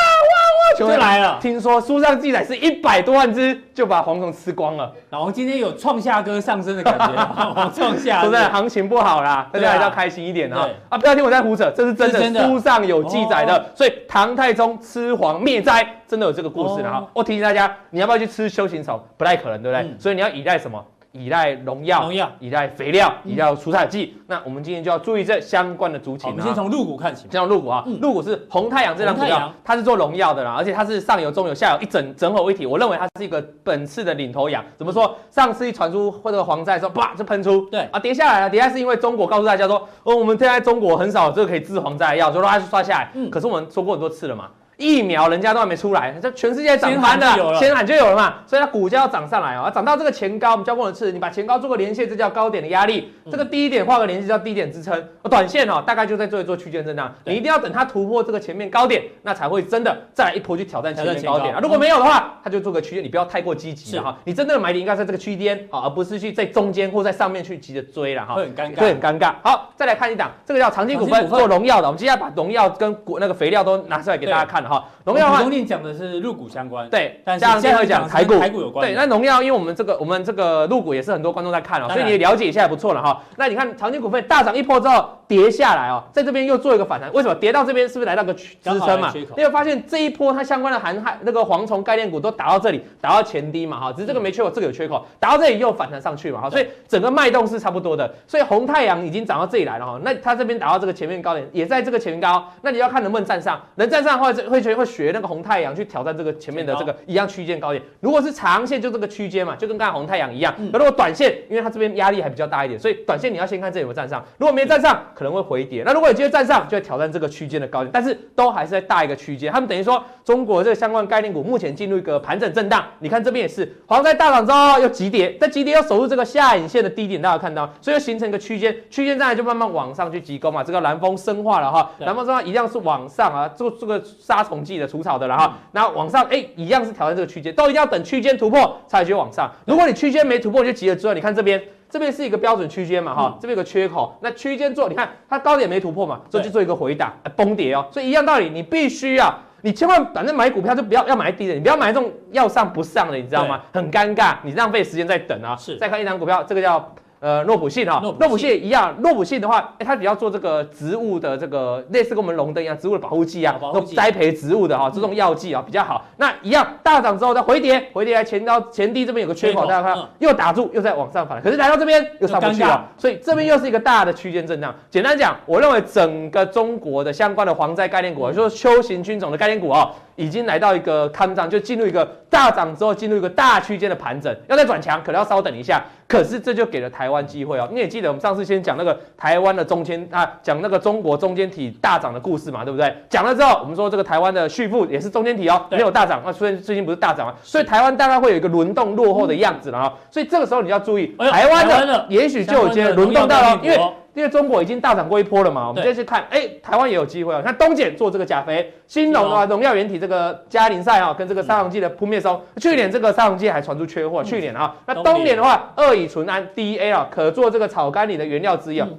[0.88, 1.38] 就来了。
[1.42, 4.92] 听说书上记载是一百多万只就把蝗虫吃光了。
[5.10, 7.16] 老王今天有创下歌上升的感觉，
[7.76, 8.42] 创下是不是？
[8.44, 10.68] 行情不好啦，大家还是要开心一点啊！
[10.90, 13.66] 啊，不要听我在胡扯，这是真的，书上有记载的。
[13.76, 15.88] 所以唐太宗吃蝗灭灾。
[16.08, 19.00] 真的有这个故事的哈，我提醒大家，你要不要去吃修行虫？
[19.16, 19.96] 不太可能，对不对？
[20.00, 20.84] 所以你要依赖什么？
[21.12, 24.16] 依赖农药，农药，依赖肥料，依赖除草剂。
[24.28, 26.30] 那我们今天就要注意这相关的族群。
[26.30, 32.66] 我们先从入股看起，先从入股啊，入股是红太阳这张股票，它是做农药的啦，而且它是上游、中游、下游一整整合一体。
[32.66, 34.64] 我认为它是一个本次的领头羊。
[34.78, 35.16] 怎么说？
[35.32, 38.50] 上次一传出或者蝗灾的时候，啪就喷出，对啊，跌下来了。
[38.50, 43.12] 跌下来是因为中国告诉大家说，哦，我们现在中国很少这个可以治蝗灾的药，就让它刷下来。
[43.16, 44.50] 嗯，可是我们说过很多次了嘛。
[44.80, 47.28] 疫苗人家都还没出来，这全世界涨翻的，
[47.60, 48.16] 先喊就有了。
[48.16, 61.54] 嘛，所以它股价要涨上来哦，涨到这个前高，我们教过一次，你把前高做个连线，这叫高点的压力，这个低点画个连线叫低点支撑，短线哦大概就在做一做区间震荡，你一定要等它突破这个前面高点，那才会真的再来一波去挑战前面高点。
[61.54, 69.34] 啊，如果没有的话，它就做个区间，你不要太过积极哈，你真正的买点应该在这个区间啊，而不是去在中间或在上面去急着追了哈，会很尴尬，会很尴尬。
[69.44, 75.50] 好，再来看一档，这个叫长期股份做荣耀的，我们接下来把荣耀跟那个肥料都拿出来给大家看了哈，农药的话。
[75.50, 78.86] 您讲的是入股相关，对，但是现在会讲台股，台股有关。
[78.86, 83.20] 对，那农药，因为我们这个我们这个入股也是很多观众在看哦，所以你也了解一下也不错了哈。
[83.36, 87.90] 那你看长青股份大涨一波之后跌下来哦，在这边又做一个反弹，为什么跌到这边？
[87.90, 89.12] 是不是来到个支撑嘛？
[89.36, 98.14] 你会发现这一波它相关的含害那个蝗虫概念股都打到这里，打到前低嘛哈，只是这个没缺口，这个有缺口，打到这里又反弹上去嘛哈，所以整个脉动是差不多的。
[98.28, 106.10] 所以红太阳已经涨到这里来了哈，那它这边打到这个前面高点，也在这个前面高，那你要看能不能站上，能站上的话会会会学那个红太阳去挑战。
[106.20, 110.54] 这个前面的这个一样区间高点，如果是长线就这个区间嘛，就跟刚才红太阳一样。
[110.74, 114.22] 那如果短线，因为它这边压力还比较大一点，所以短线你要先看这里有没有站上。
[114.38, 115.84] 如果没站上，可能会回跌。
[115.86, 119.50] 那如果有机会站上，就会挑战这个区间的高点，但是都还是在大一个区间。
[119.54, 122.84] 他们等于说，中国这个相关概念股目前进入一个盘整震荡。
[123.00, 130.64] 你看这边也是，黄在大涨之后又急跌，在急跌又守住这个下影线的低点，大家看到，所以又形成一个区间，区间站就慢慢往上去急攻嘛。
[130.64, 136.90] 这个蓝风生化了哈，蓝风生化一样是往上啊，做这个杀虫剂的除草的了哈，然后往上哎一样是。
[137.00, 139.50] 挑战这个区间，都一定要等区间突破才去往上。
[139.66, 147.88] 如果你区间没突破，你就急了之后，你看这边，这边是一个标准区间嘛，哈，这边有个缺口，那区间做，你看它高点没突破嘛，所以就做一个回档，崩跌哦。
[147.90, 153.62] 所以一样道理，你必须啊你千万反正买股票就不要要买低的，你不要买这种要上不上的，你知道吗？
[153.72, 155.56] 很尴尬，你浪费时间在等啊。
[155.56, 156.94] 是，再看一档股票，这个叫。
[157.20, 158.96] 呃，诺普信哈，诺普信也一样。
[159.00, 166.06] 诺普信的话，哎，它比较做这个植物的这个类似跟我们龙灯一样，植物的保护剂啊，都栽培植物的哈，这种药剂啊比较好。
[166.18, 174.74] 那一样大涨之后再回跌，回跌来前高前低这边有个缺口，大家看又打住，又在往上反，可是来到这边又上不去了，所以这边又是一个大的区间震荡。
[174.90, 179.92] 简单讲，我认为整个中国的相关的蝗灾概念股，就是说秋行军种的概念股啊。
[180.16, 185.82] 已经来到一个看涨，就进入一个大涨之后，进入一个大区间的盘整，要再转强，可能要稍等一下。
[186.10, 187.70] 可是这就给了台湾机会哦。
[187.72, 192.92] 你也记得我们上次先讲那个台湾的中间啊，讲那个中国中间体大涨的故事嘛，对不对？
[193.08, 196.20] 讲了之后，我们说这个台湾的旭富也是中间体哦，没有大涨。
[196.26, 199.94] 那虽然最近不是大涨嘛，所以台湾大概会有一个轮动落后的样子了啊。
[200.10, 203.80] 所以这个时候你要注意，台湾的也许就有些轮动到了，因为。
[204.20, 207.42] 因为中国已经大涨过一波了嘛，我们接去看，哎，台湾也有机会啊。
[207.42, 218.90] 看东碱做这个钾肥，新农的话，荣耀原体这个嘉林赛啊，跟这个杀虫剂的扑灭松，去年这个杀虫剂还传出缺货，去年啊，那东碱的话，二乙醇胺 DEA 啊，可做这个草甘膦的原料之一啊。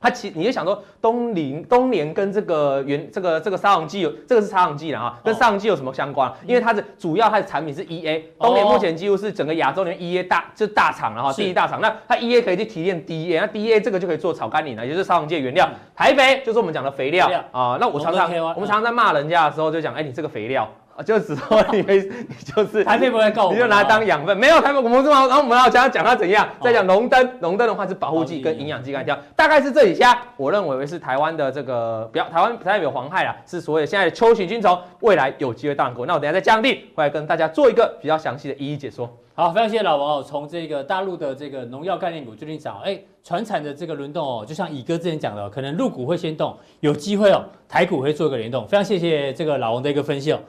[0.00, 6.32] 它其你就想说东林东联跟这个原这个这个杀虫剂有这个是杀虫剂了啊，跟杀虫剂有什么相关？
[6.46, 11.80] 因为它的主要它的产品是 EA，东联目前几乎是整个亚洲里面 EA 大就是大厂了哈，第一大厂。
[11.80, 15.68] 那它 EA 可以去提炼 DEA，那 DEA 这个就可以做草甘膦了，也就是杀虫剂的原料。
[15.96, 17.76] 台肥就是我们讲的肥料啊。
[17.80, 20.68] 那我常常我们常常在骂人家的时候就讲，哎，你这个肥料。
[21.02, 36.04] 就只说你没，你就是台肥不会告我，你就拿来当养分，没有台肥，我们这么，然后我们要讲讲它怎样，再讲龙灯，龙灯的话是保护剂跟营养剂干掉，大概是这几家，我认为是台湾的这个，不要台湾不太有黄害啦，是所谓的现在的秋行军虫，未来有机会大国。
[36.06, 39.08] 那我等下再降低，回来跟大家做一个比较详细的一一解说。
[39.34, 48.66] 好，非常谢谢老王哦，从这个大陆的这个农药概念股最近涨，哎，船产的这个轮动哦，就像乙哥之前讲的，可能陆股会先动，有机会哦，台股会做一个联动。
[48.66, 50.40] 非常谢谢这个老王的一个分析哦，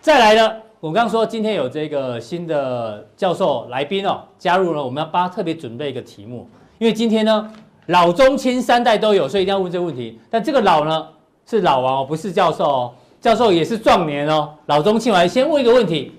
[0.00, 0.56] 再来呢。
[0.80, 7.52] 我刚刚说今天有这个新的教授来宾哦，加入了，我们要帮他特别准备一个题目，因为今天呢
[7.86, 10.20] 老中青三代都有，所以一定要问这个问题。
[10.30, 11.08] 但这个老呢
[11.44, 15.12] 是老王哦，不是教授哦，教授也是壮年哦，老中青。
[15.12, 16.12] 来先问一个问题，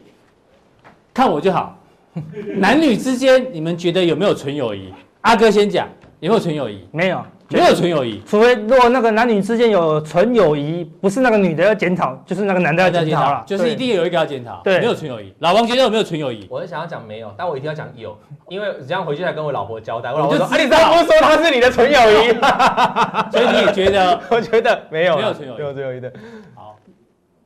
[1.13, 1.77] 看我就好，
[2.59, 4.93] 男女之间你们觉得有没有纯友谊？
[5.21, 5.87] 阿哥先讲，
[6.19, 6.85] 有没有纯友谊？
[6.91, 7.23] 没有。
[7.51, 14.61] 没有纯友谊，除非如果那个男女之间有纯友谊，不是那个女的要检讨，就是那个男的要检讨了，就是一定有一个要检讨。
[14.63, 15.33] 对，没有纯友谊。
[15.39, 16.45] 老王觉得有没有纯友谊？
[16.49, 18.15] 我是想要讲没有，但我一定要讲有，
[18.49, 20.11] 因为这样回去才跟我老婆交代。
[20.13, 22.33] 我老婆说：“啊，你刚刚不说他是你的纯友谊？”
[23.31, 24.21] 所以你也觉得？
[24.29, 26.13] 我觉得没有，没有纯友谊，没有纯友谊的。
[26.53, 26.75] 好，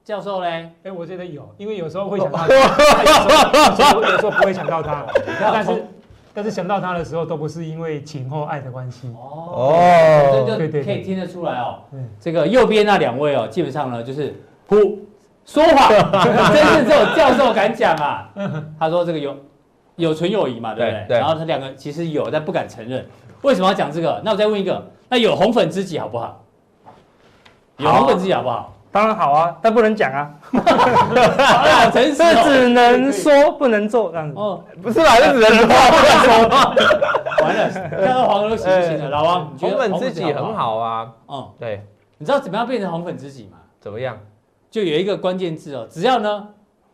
[0.04, 0.70] 教授嘞？
[0.84, 2.48] 哎，我觉得有，因为有时候会想到他，
[4.02, 5.06] 有时候不会想到他，
[5.39, 5.86] 但是。
[6.34, 11.80] 但是想到他的时候，都不是因为情或爱的关系哦，这就可以听得出来哦。
[12.19, 14.34] 这个右边那两位哦，基本上呢就是
[14.67, 14.76] 胡
[15.46, 15.89] 说谎，
[16.52, 18.30] 真是只有教授敢讲啊。
[18.80, 19.38] 他说这个有
[19.96, 21.06] 有纯友谊嘛，对不对？
[21.10, 21.17] 对。
[21.19, 23.06] 然后他两个其实有，但不敢承认。
[23.43, 24.22] 为什么要讲这个？
[24.26, 26.43] 那我再问一个，那有红粉知己好不好？
[27.78, 28.74] 有红粉知己好不好？
[28.93, 30.32] 当然好啊，但不能讲啊。
[31.91, 34.36] 这只能说不能做这样子。
[34.38, 35.17] 哦，不是吧？
[35.17, 36.29] 这只能说不能说。
[37.41, 39.10] 完了，看到黄都行不行了？
[39.10, 41.12] 老王，红粉知己很好啊。
[41.27, 41.84] 嗯，对。
[42.19, 43.58] 你知道怎么样变成红粉知己吗？
[43.82, 44.15] 怎么样？
[44.69, 46.47] 就有一个关键字哦，只要呢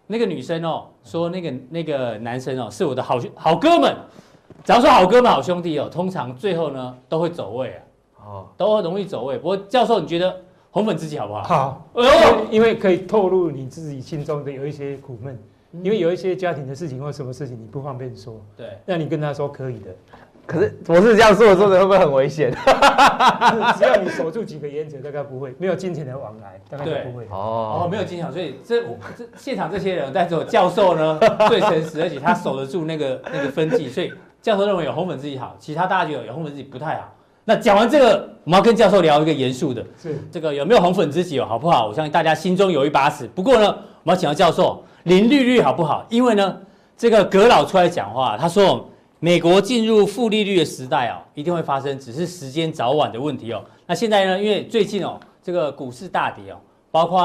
[0.08, 3.94] 那个女生哦说那个那个男生哦是我的好兄好哥们，
[4.64, 7.80] 只要说好哥们好兄弟哦，通常最后呢都会走位啊。
[8.26, 9.38] 哦，都会容易走位。
[9.38, 10.34] 不过教授，你觉得？
[10.72, 11.44] 红粉知己好不好？
[11.44, 11.88] 好，
[12.52, 15.38] 因为可以透露你自己心中的有一些苦闷，
[15.84, 18.40] 因为有一些家庭的事情或什么事情你不方便说。
[18.56, 19.96] 对，那你跟他说可以的。
[20.46, 22.52] 可是我是这样说，我说的会不会很危险？
[23.78, 27.26] 只要你守住几个原则，大概不会，没有金钱的往来，大概不会。
[27.26, 37.14] 哦哦，没有金钱，所以这我这现场这些人，但只有教授呢 最诚实，而且他守得住那个那个分际，所以教授认为有红粉知己好，其他大家觉得有红粉知己不太好。
[37.50, 41.88] 那讲完这个，我们要跟教授聊一个严肃的，是这个有没有红粉知己哦，好不好？
[41.88, 43.28] 我相信大家心中有一把尺。
[43.34, 43.66] 不过呢，
[44.04, 46.06] 我们要请到教授，零利率好不好？
[46.12, 46.58] 因为呢，
[46.96, 48.88] 这个葛老出来讲话，他说
[49.20, 53.64] 美国进入负利率的时代哦，一定会发生，只是时间早晚的问题哦。
[53.88, 56.58] 那现在呢，因为最近哦，这个股市大跌哦，
[56.92, 57.20] 包括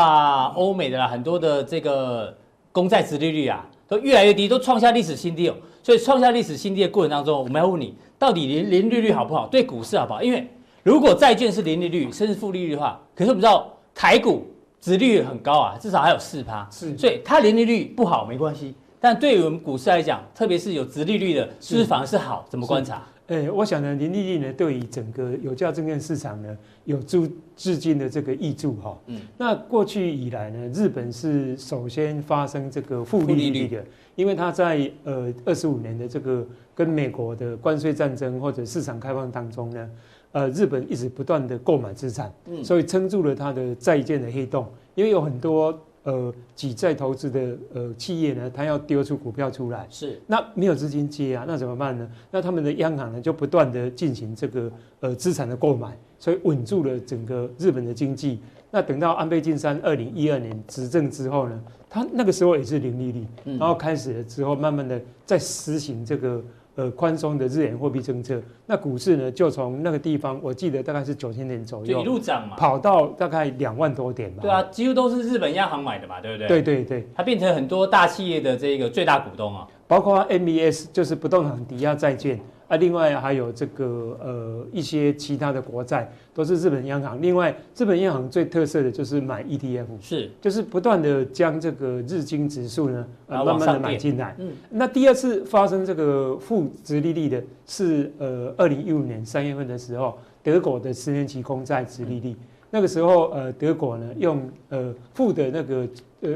[0.57, 2.35] 欧美的啦，很多的这个
[2.73, 5.55] 公债殖利率啊，都越来越低，都创下历史新低哦。
[5.83, 7.95] 所以创下历史新低的过程当中，我们要问你。
[8.25, 9.47] 到底零零利率好不好？
[9.49, 10.23] 对股市好不好？
[10.23, 10.49] 因为
[10.83, 14.47] 如果债券是零利率，甚至负利率的话，可是我们知道台股
[14.81, 18.75] 殖利率很高啊，至少还有四趴，是，所以它零利率不好没关系。
[18.99, 22.47] 但对于我们股市来讲，特别是有殖利率的，是不是反而是好？
[22.49, 23.03] 怎么观察？
[23.27, 28.99] 呃，我想呢，零利率呢，对于整个有价证券市场呢，有助资金的这个挹注哈。
[29.07, 29.21] 嗯。
[29.37, 33.85] 那过去以来呢，日本是首先发生这个负利率的，
[34.15, 39.91] 因为它在呃二十五年的这个跟美国的关税战争或者市场开放当中呢，
[40.33, 45.79] 呃，日本一直不断的购买资产，嗯，所以撑住了它的债券的黑洞，因为有很多。
[46.07, 52.07] 呃，举债投资的呃企业呢，它要丢出股票出来，是那没有资金接啊，那怎么办呢？
[52.31, 58.41] 那他们的央行呢，就不断的进行这个呃资产的购买，所以稳住了整个日本的经济。
[58.71, 61.59] 那等到安倍晋三二零一二年执政之后呢，
[61.89, 63.27] 他那个时候也是零利率，
[63.59, 66.45] 然后开始了之后，慢慢的在实行这个。
[66.77, 74.43] 呃，宽松的日元货币政策，那股市呢，就从那个地方，我记得大概是九千点左右，一路涨嘛，跑到大概两万多点吧。
[74.43, 76.49] 对啊，几乎都是日本央行买的嘛，对不对？
[76.49, 82.41] 对对对，它变成很多大企业的这个最大股东啊，包括 MBS 就是不动产抵押债券。
[82.67, 87.21] 啊，另外还有这个呃一些其他的国债都是日本央行。
[87.21, 94.35] 另外，日本央行最特色的就是买 ETF，是就是不断的将这个日经指数呢，呃，慢慢的买进来。
[94.39, 102.37] 嗯，那第二次发生这个负值利率的是呃二零一五年三月份的时候，德国的十年期公债殖利率，嗯、
[102.71, 105.89] 那个时候呃德国呢用呃负的那个
[106.23, 106.31] 呃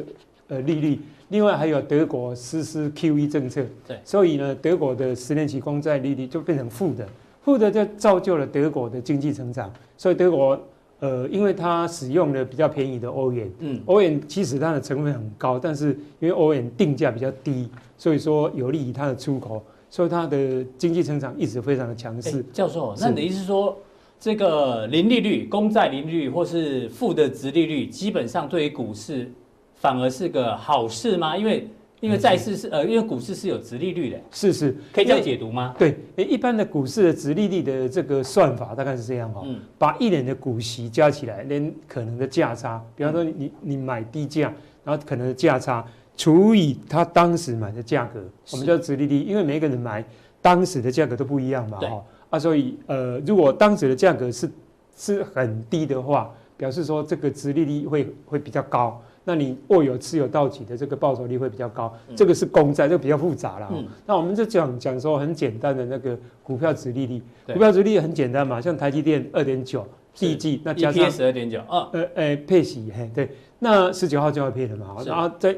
[0.49, 1.01] 呃利率。
[1.31, 7.07] 另外还有德国实施 QE 政策，对，所以呢，德国的十年期公债利率就变成负的，
[7.43, 9.71] 负的就造就了德国的经济成长。
[9.99, 10.59] 所以德国，
[11.01, 15.88] 呃，因为它使用了比较便宜的欧元，嗯，欧元其实它的成本很高，但是
[16.19, 22.43] 因为欧元定价比较低，所以说有利于它的出口，所以它的经济成长一直非常的强势。
[22.55, 23.77] 教授，那你的意思是说，
[24.19, 29.31] 这个零利率公债零利率或是负的殖利率，基本上对于股市？
[29.81, 31.37] 反而是个好事吗？
[31.37, 31.69] 因为
[32.01, 35.75] 因为债市是呃，因为股市是有殖利率的，是是，可以这样解读吗？
[35.79, 44.53] 对，一般的股市的殖利率的这个算法大概是这样哈，嗯，把一年的股息加起来，连可能的价差，比方说你你买低价，
[44.85, 45.85] 然后可能的价差
[46.17, 48.21] 除以他当时买的价格，
[48.53, 50.05] 我们叫殖利率，因为每个人买
[50.41, 54.49] 当时的价格都不一样嘛，哈，啊，所以呃，如果当时的价格是
[54.97, 59.03] 是很低的话，表示说这个殖利率会会比较高。
[59.29, 63.69] 那你握有持有到期的这个报酬率会比较高，嗯、这个是公债，就比较复杂了。
[63.75, 75.11] 嗯、那我们就讲讲说很简单的那个股票殖利率，股票殖利率很简单嘛，像台积电二点九，第一季那加上十二点九，呃呃配息，嘿对，那十九号就要配了嘛，是。
[75.11, 75.55] 然后在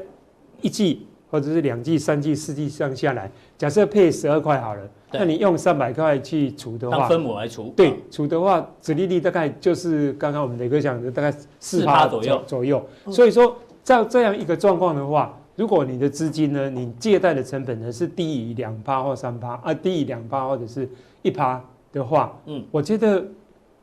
[0.59, 4.81] 一季或者是两季、三季、四季上下来，假设配十二块好了。
[5.13, 12.43] 那你用三百块去除的话，当分母来除，对，除的话，殖利率大概就是刚刚我们磊哥讲的大概四趴左右。
[12.47, 12.85] 左右。
[13.11, 20.89] 所以说，在这样一个状况的话，如果你的资金呢，你借贷的成本呢是低于两趴或三趴啊，低于两趴或者是
[21.21, 23.23] 一趴的话，嗯，我觉得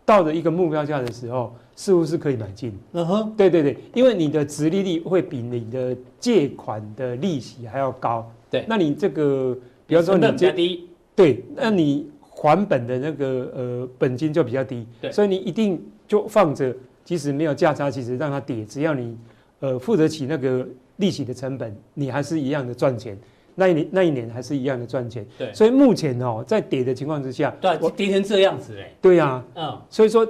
[0.07, 2.73] 到了一个目标价的时候，似乎是可以买进。
[2.93, 8.27] 嗯哼，对对对，因为你的殖利率会比你的借款的利息还要高。
[8.51, 9.55] 对，那你这个，
[9.87, 10.88] 比方说你比较低。
[11.19, 16.73] 对，那你还本的那个呃本金就比较低，对，所以你一定就放着，
[17.05, 19.19] 即使没有价差，其实让它跌，只要你
[19.59, 20.65] 呃付得起那个
[20.99, 23.19] 利息的成本，你还是一样的赚钱。
[23.57, 25.27] 那一年那一年还是一样的赚钱。
[25.37, 28.89] 对，所以目前哦，在跌的情况之下，对，我跌成这样子哎。
[29.03, 30.25] 对呀、啊，嗯，所以说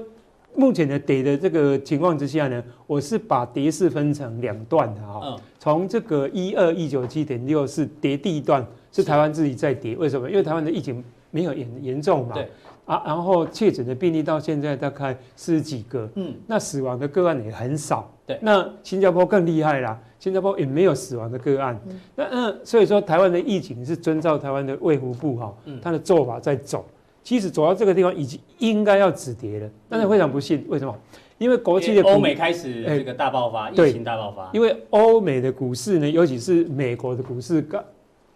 [0.54, 8.66] 目前的跌的这个情况之下呢，我是把跌势分成两段的哈，嗯，从这个一二一九七点六是跌第一段。
[9.02, 9.08] 是。
[9.08, 10.30] 台湾自己在跌，为什么？
[10.30, 12.48] 因为台湾的疫情没有严严重嘛，对。
[12.84, 26.82] 啊，然后确诊的病例到现在大概四十几个，嗯，那死亡的个案也很少，对，那新加坡更厉害啦，新加坡也没有死亡的个案，嗯、那那所以说台湾的疫情是遵照台湾的卫福部哈，嗯，他的做法在走，
[27.22, 30.98] 其实走到这个地方已经应该要止跌了，但是非常不幸，为什么？
[31.36, 37.84] 因为国际的欧美开始这个大爆发，疫情大爆发，因为欧美的股市呢，尤其是美国的股市刚。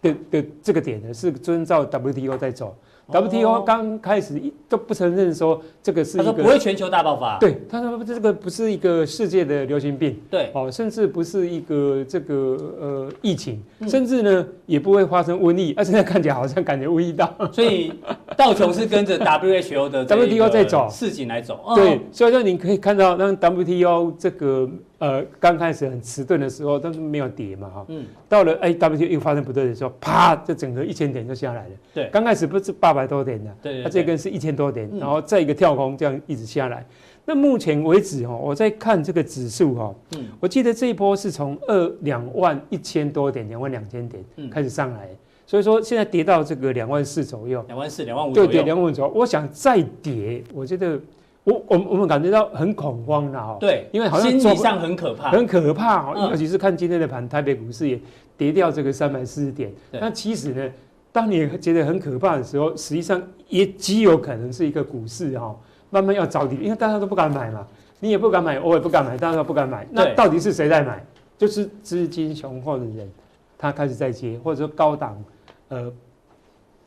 [0.03, 2.75] 的的这个点呢，是遵照 WTO 在走。
[3.05, 7.37] WTO 刚开始都不承认说这个是一个，他说不会全球大爆发。
[7.37, 10.17] 对，他说这个不是一个世界的流行病。
[10.29, 12.35] 对，哦，甚至不是一个这个
[12.79, 15.73] 呃疫情，甚至呢也不会发生瘟疫。
[15.75, 17.35] 而现在看起来好像感觉瘟疫到。
[17.51, 17.91] 所以
[18.37, 21.59] 道琼是跟着 WHO 的 WTO 在走，市井来走。
[21.75, 24.69] 对，所以说你可以看到，让 WTO 这个。
[25.03, 27.85] 呃，刚开始很迟钝的时候，但是没有跌嘛，哈。
[27.89, 28.05] 嗯。
[28.29, 31.71] 到了 WTO 又发生不对的时候，啪，就整个一千点就下来了。
[31.93, 32.07] 对。
[32.09, 33.83] 刚开始不是八百多点的，对。
[33.83, 36.79] 它这根是一千多点，然后再一个跳空，这样一直下来。
[36.79, 36.85] 嗯、
[37.25, 49.13] 那目前为止，哈，我在看这个指数，哈，嗯，我记得这一波是从二两万一千多点，两万两千点开始上来，嗯、所以说现在跌到这个两万四左右，两万四、两万五对对，两万五左右。
[49.13, 50.97] 我想再跌，我觉得
[51.43, 53.57] 我我我们感觉到很恐慌了哈。
[53.59, 56.13] 对，因为好像心理上很可怕，很可怕哦。
[56.15, 57.99] 嗯、尤其是看今天的盘，台北股市也
[58.37, 59.71] 跌掉这个三百四十点。
[59.91, 60.71] 那其实呢，
[61.11, 65.55] 当你觉得很可怕的时候，实际上也极有可能是一个股市哈
[65.89, 67.67] 慢慢要找底，因为大家都不敢买嘛，
[67.99, 69.85] 你也不敢买，我也不敢买，大家都不敢买。
[69.91, 71.03] 那到底是谁在买？
[71.37, 73.11] 就是资金雄厚的人，
[73.57, 75.21] 他开始在接，或者说高档，
[75.67, 75.91] 呃，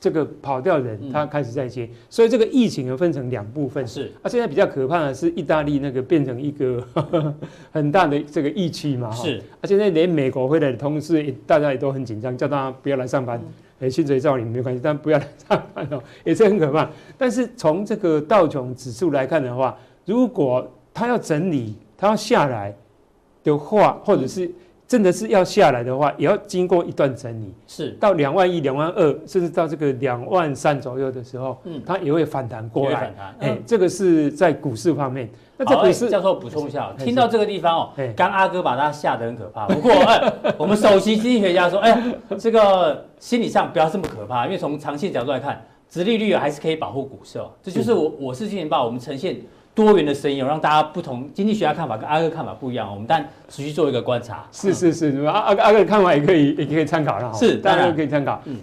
[0.07, 1.85] 这个跑掉人，他开始在接。
[1.85, 3.85] 嗯、所以这个疫情又，分成两部分。
[3.85, 6.81] 是啊，现在比较可怕的是意大利那个变成一个
[7.73, 9.11] 很大的这个疫区嘛。
[9.11, 9.43] 是。
[9.61, 13.37] 啊，现在连美国回来的同事，大家也都很紧张，叫大家不要来上班。
[13.81, 16.89] 哎、嗯，薪水照领没关系，但不要来上班哦， 也是很可怕。
[17.19, 22.73] 但是从这个道琼指数来看的话，如果他要整理，他要下来。
[23.43, 24.51] 的话，或者是
[24.89, 33.12] 真的是要下来的话，也要经过一段整理，是到两万一、两万二，甚至到这个两万三左右的时候，嗯，它也会反弹过来。
[33.41, 35.28] 哎、嗯，这个是在股市方面。
[35.57, 39.66] 那这股市，教授补充一下，听到这个地方哦，刚阿哥把它吓得很可怕。
[39.66, 42.01] 不过，哎， 我们首席经济学家说，哎，
[42.39, 47.51] 这个心理上不要这么可怕，因为从长线角度来看，殖利率还是可以保护股市哦。
[47.61, 49.37] 这就是我我是金钱豹，我们呈现。
[49.77, 54.49] 多元的声音，让大家不同经济学家看法跟阿哥看法不一样，我们但持续做一个观察。
[54.51, 57.31] 是是是，阿阿阿哥的看法也可以也可以参考了。
[57.35, 58.41] 是，当然可以参考。
[58.47, 58.57] 嗯，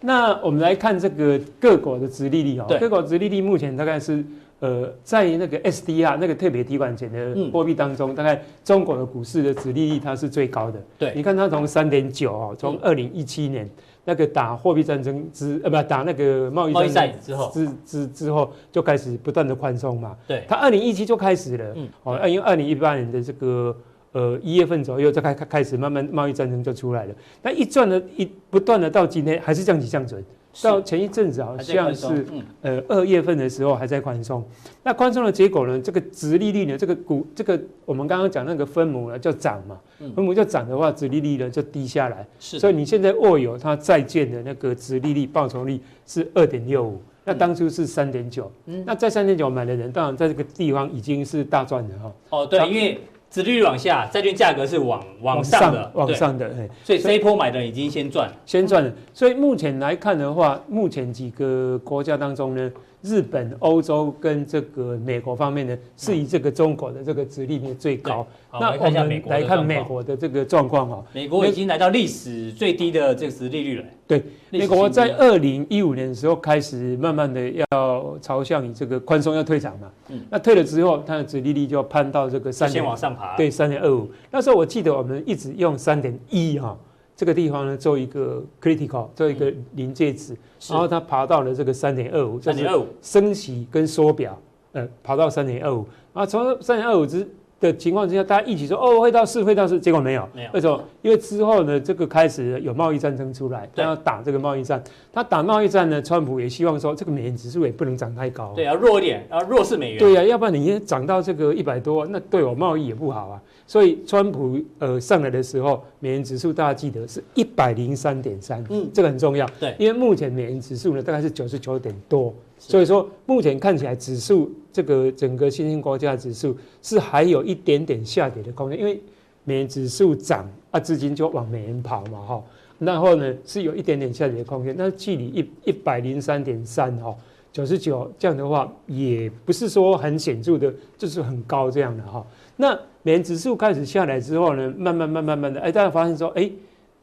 [0.00, 4.24] 那我们来看这个各国的殖利率哈，各国殖利率目前大概是
[4.60, 10.82] 呃，在那个 SDR 那个特别提款权的货币当中，大概中国的股市的殖利率它是最高的。
[10.98, 13.68] 对，你看它从三点九哦，从二零一七年。
[14.04, 17.50] 那个打货币战争之呃不打那个贸易战之后。
[17.52, 23.76] 之之之后就开始不断的宽松嘛，对，它二零一七就开始了，嗯，哦，因为二零一八年的这个
[24.12, 30.24] 呃一月份左右就开开开始慢慢贸易战争就出来了，那一转的一不断的到今天还是降息降准。
[30.62, 32.26] 到前一阵子好像是，
[32.60, 34.44] 呃，二月份的时候还在宽松。
[34.82, 35.80] 那宽松的结果呢？
[35.80, 36.76] 这个殖利率呢？
[36.76, 39.78] 这个股，这个我们刚刚讲那个分母呢，就涨嘛。
[40.14, 42.26] 分母就涨的话，殖利率呢就低下来。
[42.38, 42.58] 是。
[42.58, 48.50] 所以你现在握有它在建的那个殖利率报酬率是二点六五，那当初是三点九。
[48.66, 48.82] 嗯。
[48.86, 52.12] 那在三点九买的人，当然在这个地方已经是大赚了哈。
[52.30, 52.98] 哦，对，因为。
[53.30, 56.50] 殖利率往下，债券价格是往往上的，往上的，
[56.82, 58.92] 所以这一波买的人已经先赚，先赚了。
[59.14, 62.70] 所以目前来看的话，目前几个国家当中呢。
[63.02, 68.26] 日本、欧洲跟这个美国方面呢，是以这个中国的这个殖利率最高。
[68.52, 73.84] 那我们来看美国的这个状况哈，美国已经来到历史最低的这个殖利率了。
[74.06, 79.90] 对，美国在二零一五年的时候开始慢慢的要朝向以这个宽松要退场嘛。
[80.08, 80.20] 嗯。
[80.28, 83.36] 那退了之后，它的殖利率就攀到这个三点，先往上爬。
[83.36, 84.10] 对，三点二五。
[84.30, 86.76] 那时候我记得我们一直用三点一哈。
[87.20, 90.34] 这个地方呢，做一个 critical，做一个临界值，
[90.70, 92.86] 然后它爬到了这个三点二五，三点二五。
[93.02, 94.40] 升息跟缩表，
[94.72, 97.28] 呃，爬到三点二五，啊，从三点二五之
[97.60, 100.82] 的情况之下，大家一起说哦，会到四，会到四，结果没有，没有，为什么？
[101.02, 113.42] 因为之后呢，这个开始有贸易战争出来，他要打这个贸易战，他打贸易战呢，川普也希望说这个美元指数也不能涨太高，对，要弱一点，啊弱势美元，对呀、啊，要不然你涨到这个一百多，那对我贸易也不好啊。
[113.70, 129.00] 所以，川普呃上来的时候，美元指数大家记得是一百零三点三，嗯，这个很重要，对，因为目前美元指数呢大概是九十九点多，所以说目前看起来指数这个整个新兴国家指数是还有一点点下跌的空间，因为
[129.44, 132.42] 美元指数涨啊，资金就往美元跑嘛，哈，
[132.80, 137.16] 然后呢是有一点点下跌的空间，那距离一一百零三点三哈，
[137.52, 142.26] 九十九这样的话也不是说很显著的，就是很高这样的哈，
[142.56, 142.78] 那。
[143.02, 146.50] 美元指数开始下来之后呢，慢慢、慢、慢慢的，哎，大家发现说，哎，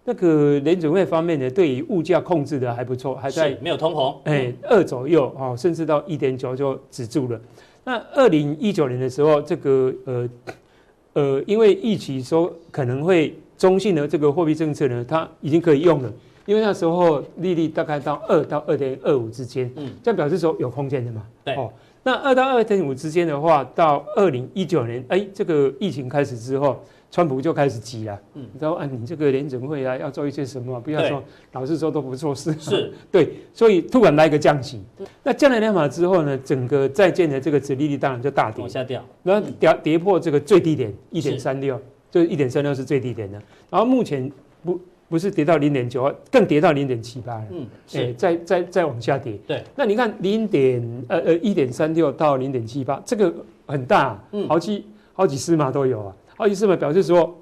[0.04, 7.42] 那个联准会方面呢，对于物价控制的还不错，还在没有通膨，哎，二左右啊，甚至到一点九就止住了。
[7.84, 10.30] 那二零一九年的时候，这个呃
[11.14, 16.14] 呃，因为预期说可能会中性的这个货币政策呢，它已经可以用了，
[16.48, 21.72] 因为那时候利率大概到二到二点二五之间，嗯，这样表示说有空间的嘛，对，哦。
[22.04, 26.82] 那二到二点五之间的话，到二零一九年，哎，这个疫情开始之后，
[27.12, 28.18] 川普就开始急了。
[28.36, 30.80] 嗯，你知道啊，你这个联准会啊，要做一些什么？
[30.80, 31.22] 不要说
[31.52, 32.54] 老是说都不做事。
[32.58, 34.82] 是， 对，所以突然来个降息。
[35.22, 41.78] 那降了两码之后呢，整个债券的这个值利率当然就大跌，往下掉，然后跌跌破这个最低点一点三六，
[42.10, 43.38] 就一点三六是最低点的。
[43.70, 44.32] 然后目前
[44.64, 44.80] 不。
[45.10, 47.46] 不是跌到零点九，更跌到零点七八了。
[47.52, 49.40] 嗯，哎、欸，再再再往下跌。
[49.48, 53.34] 对，那你看零点呃呃一点三六到零点七八，这个
[53.66, 57.34] 很大，嗯，好几好几丝码都有啊，好几丝码表示说，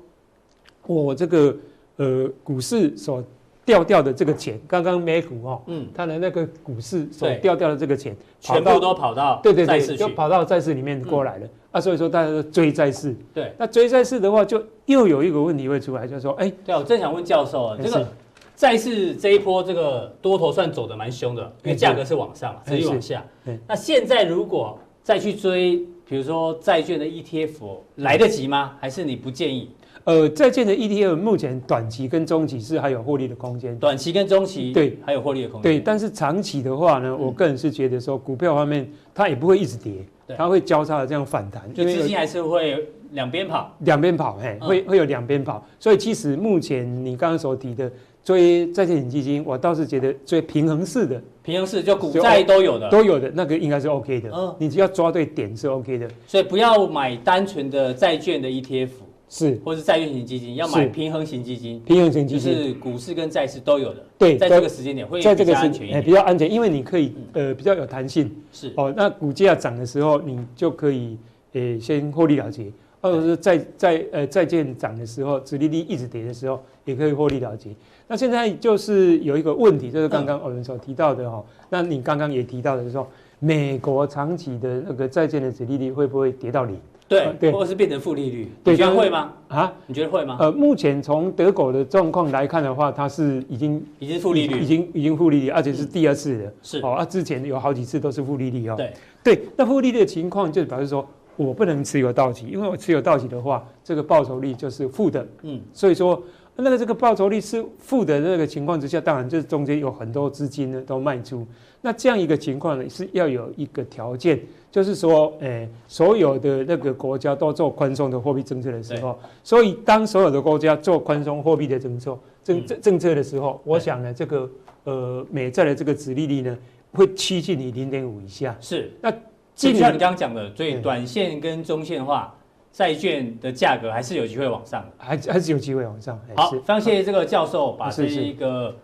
[0.85, 1.55] 我这个
[1.97, 3.23] 呃股市所
[3.65, 13.15] 掉掉的这个钱，刚刚美股哦，嗯，它的那个股市所掉掉的这个钱，全部都跑到对对对，就跑到债市里面过来了、嗯、啊，所以说大家都追债市。
[13.33, 18.07] 对，那追债市的话，就又有一个问题会出来，就是说，哎，对，我正想问教授啊，这个
[18.55, 23.25] 债市这一波这个多头算走得蛮凶的，因为价格是往上，持续往下。
[23.67, 28.75] 那现在如果再去追，比如说债券的 ETF，来得及吗？
[28.79, 29.71] 还是你不建议？
[30.05, 33.75] 呃，债券的 ETF 目前短期跟中期是还有获利的空间。
[33.79, 35.63] 短期跟中期对还有获利的空间。
[35.63, 39.93] 对，但是长期的话呢，我个人是觉得说，股票方面它也不会一直跌，
[40.37, 43.75] 它会交叉的这样反弹，就资金还是会两边跑。
[43.79, 45.65] 两边跑，嘿，会会有两边跑。
[45.79, 47.91] 所以其实目前你刚刚所提的
[48.23, 54.29] 追债券型基金，我倒是觉得追平衡式的，平衡式就股债都有的，都有的那个应该是 OK 的。
[54.31, 56.07] 嗯，你只要抓对点是 OK 的。
[56.27, 58.89] 所以不要买单纯的债券的 ETF。
[59.27, 64.03] 是，或是债券型基金，要买平衡型基金，平衡型基金就是股市跟债市都有的。
[64.17, 68.31] 对，在这个时间点会比较安全一点，比较安全，因为你可以呃比较有弹性。
[68.51, 71.17] 是哦，那股价涨的时候，你就可以
[71.53, 72.71] 呃先获利了结；
[73.01, 77.71] 或者是债债呃债券涨的时候，殖利率一直跌的时候，也可以获利了结。
[78.07, 83.07] 那现在就是有一个问题，就是刚刚我们所提到的哈，那你刚刚也提到的是说，
[83.39, 86.77] 美国长期的那个债券的殖利率会不会跌到零？
[87.07, 89.31] 对，对，或者是变成负利率，你觉得会吗？
[89.47, 90.37] 啊，你觉得会吗？
[90.39, 96.53] 呃，目前从德国的状况来看的话，它是已经已经负利率，已经已经负利率，而且是第二次的。
[96.63, 98.75] 是哦，啊，之前有好几次都是负利率哦。
[98.75, 98.93] 对
[99.23, 105.27] 对，那负利率的情况就表示说我不能持有到期，因为我持有到期的话，这个报酬率就是负的。
[105.43, 106.19] 嗯，所以说
[106.57, 111.45] 那个这个报酬率是负的那个情况之下，当然就是中间有很多资金呢都卖出。
[111.81, 114.39] 那这样一个情况呢，是要有一个条件。
[114.71, 124.49] 就是说，诶、欸，所有的那个国家都做宽松的货币政策的时候，所以当所有的国家做宽松货币的政策政政政策的时候，我想呢，这个
[124.83, 126.57] 呃美债的这个殖利率呢，
[126.91, 128.53] 会趋近于零点五以下。
[128.59, 129.09] 是，那
[129.55, 132.35] 就像你刚刚讲的，所以短线跟中线的话，
[132.75, 136.19] 债券的价格还是有机会往上的，还还是有机会往上。
[136.35, 138.75] 好，非常谢谢这个教授把这一个。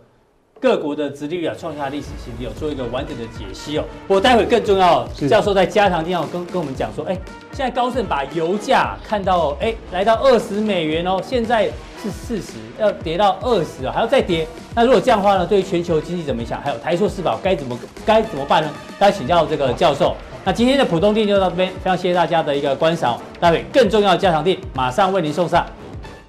[0.60, 3.84] 各国的殖利率啊，创下历史新低，哦做一个完整的解析哦。
[4.06, 7.18] 我待会更重要，教授在加强錠要跟跟我们讲说，哎，
[7.50, 11.66] 现在高盛把油价看到哎来到二十美元哦，现在
[12.00, 14.46] 是四十，要跌到二十哦，还要再跌。
[14.72, 16.62] 那如果这样的话呢，对于全球经济怎么影响？
[16.62, 17.76] 还有台塑四宝该怎么
[18.06, 18.70] 该怎么办呢？
[19.00, 20.14] 大家请教这个教授。
[20.44, 25.64] 那今天的浦东店就到这边，非常谢谢大家的一个观赏，待会更重要的加强店马上为您送上。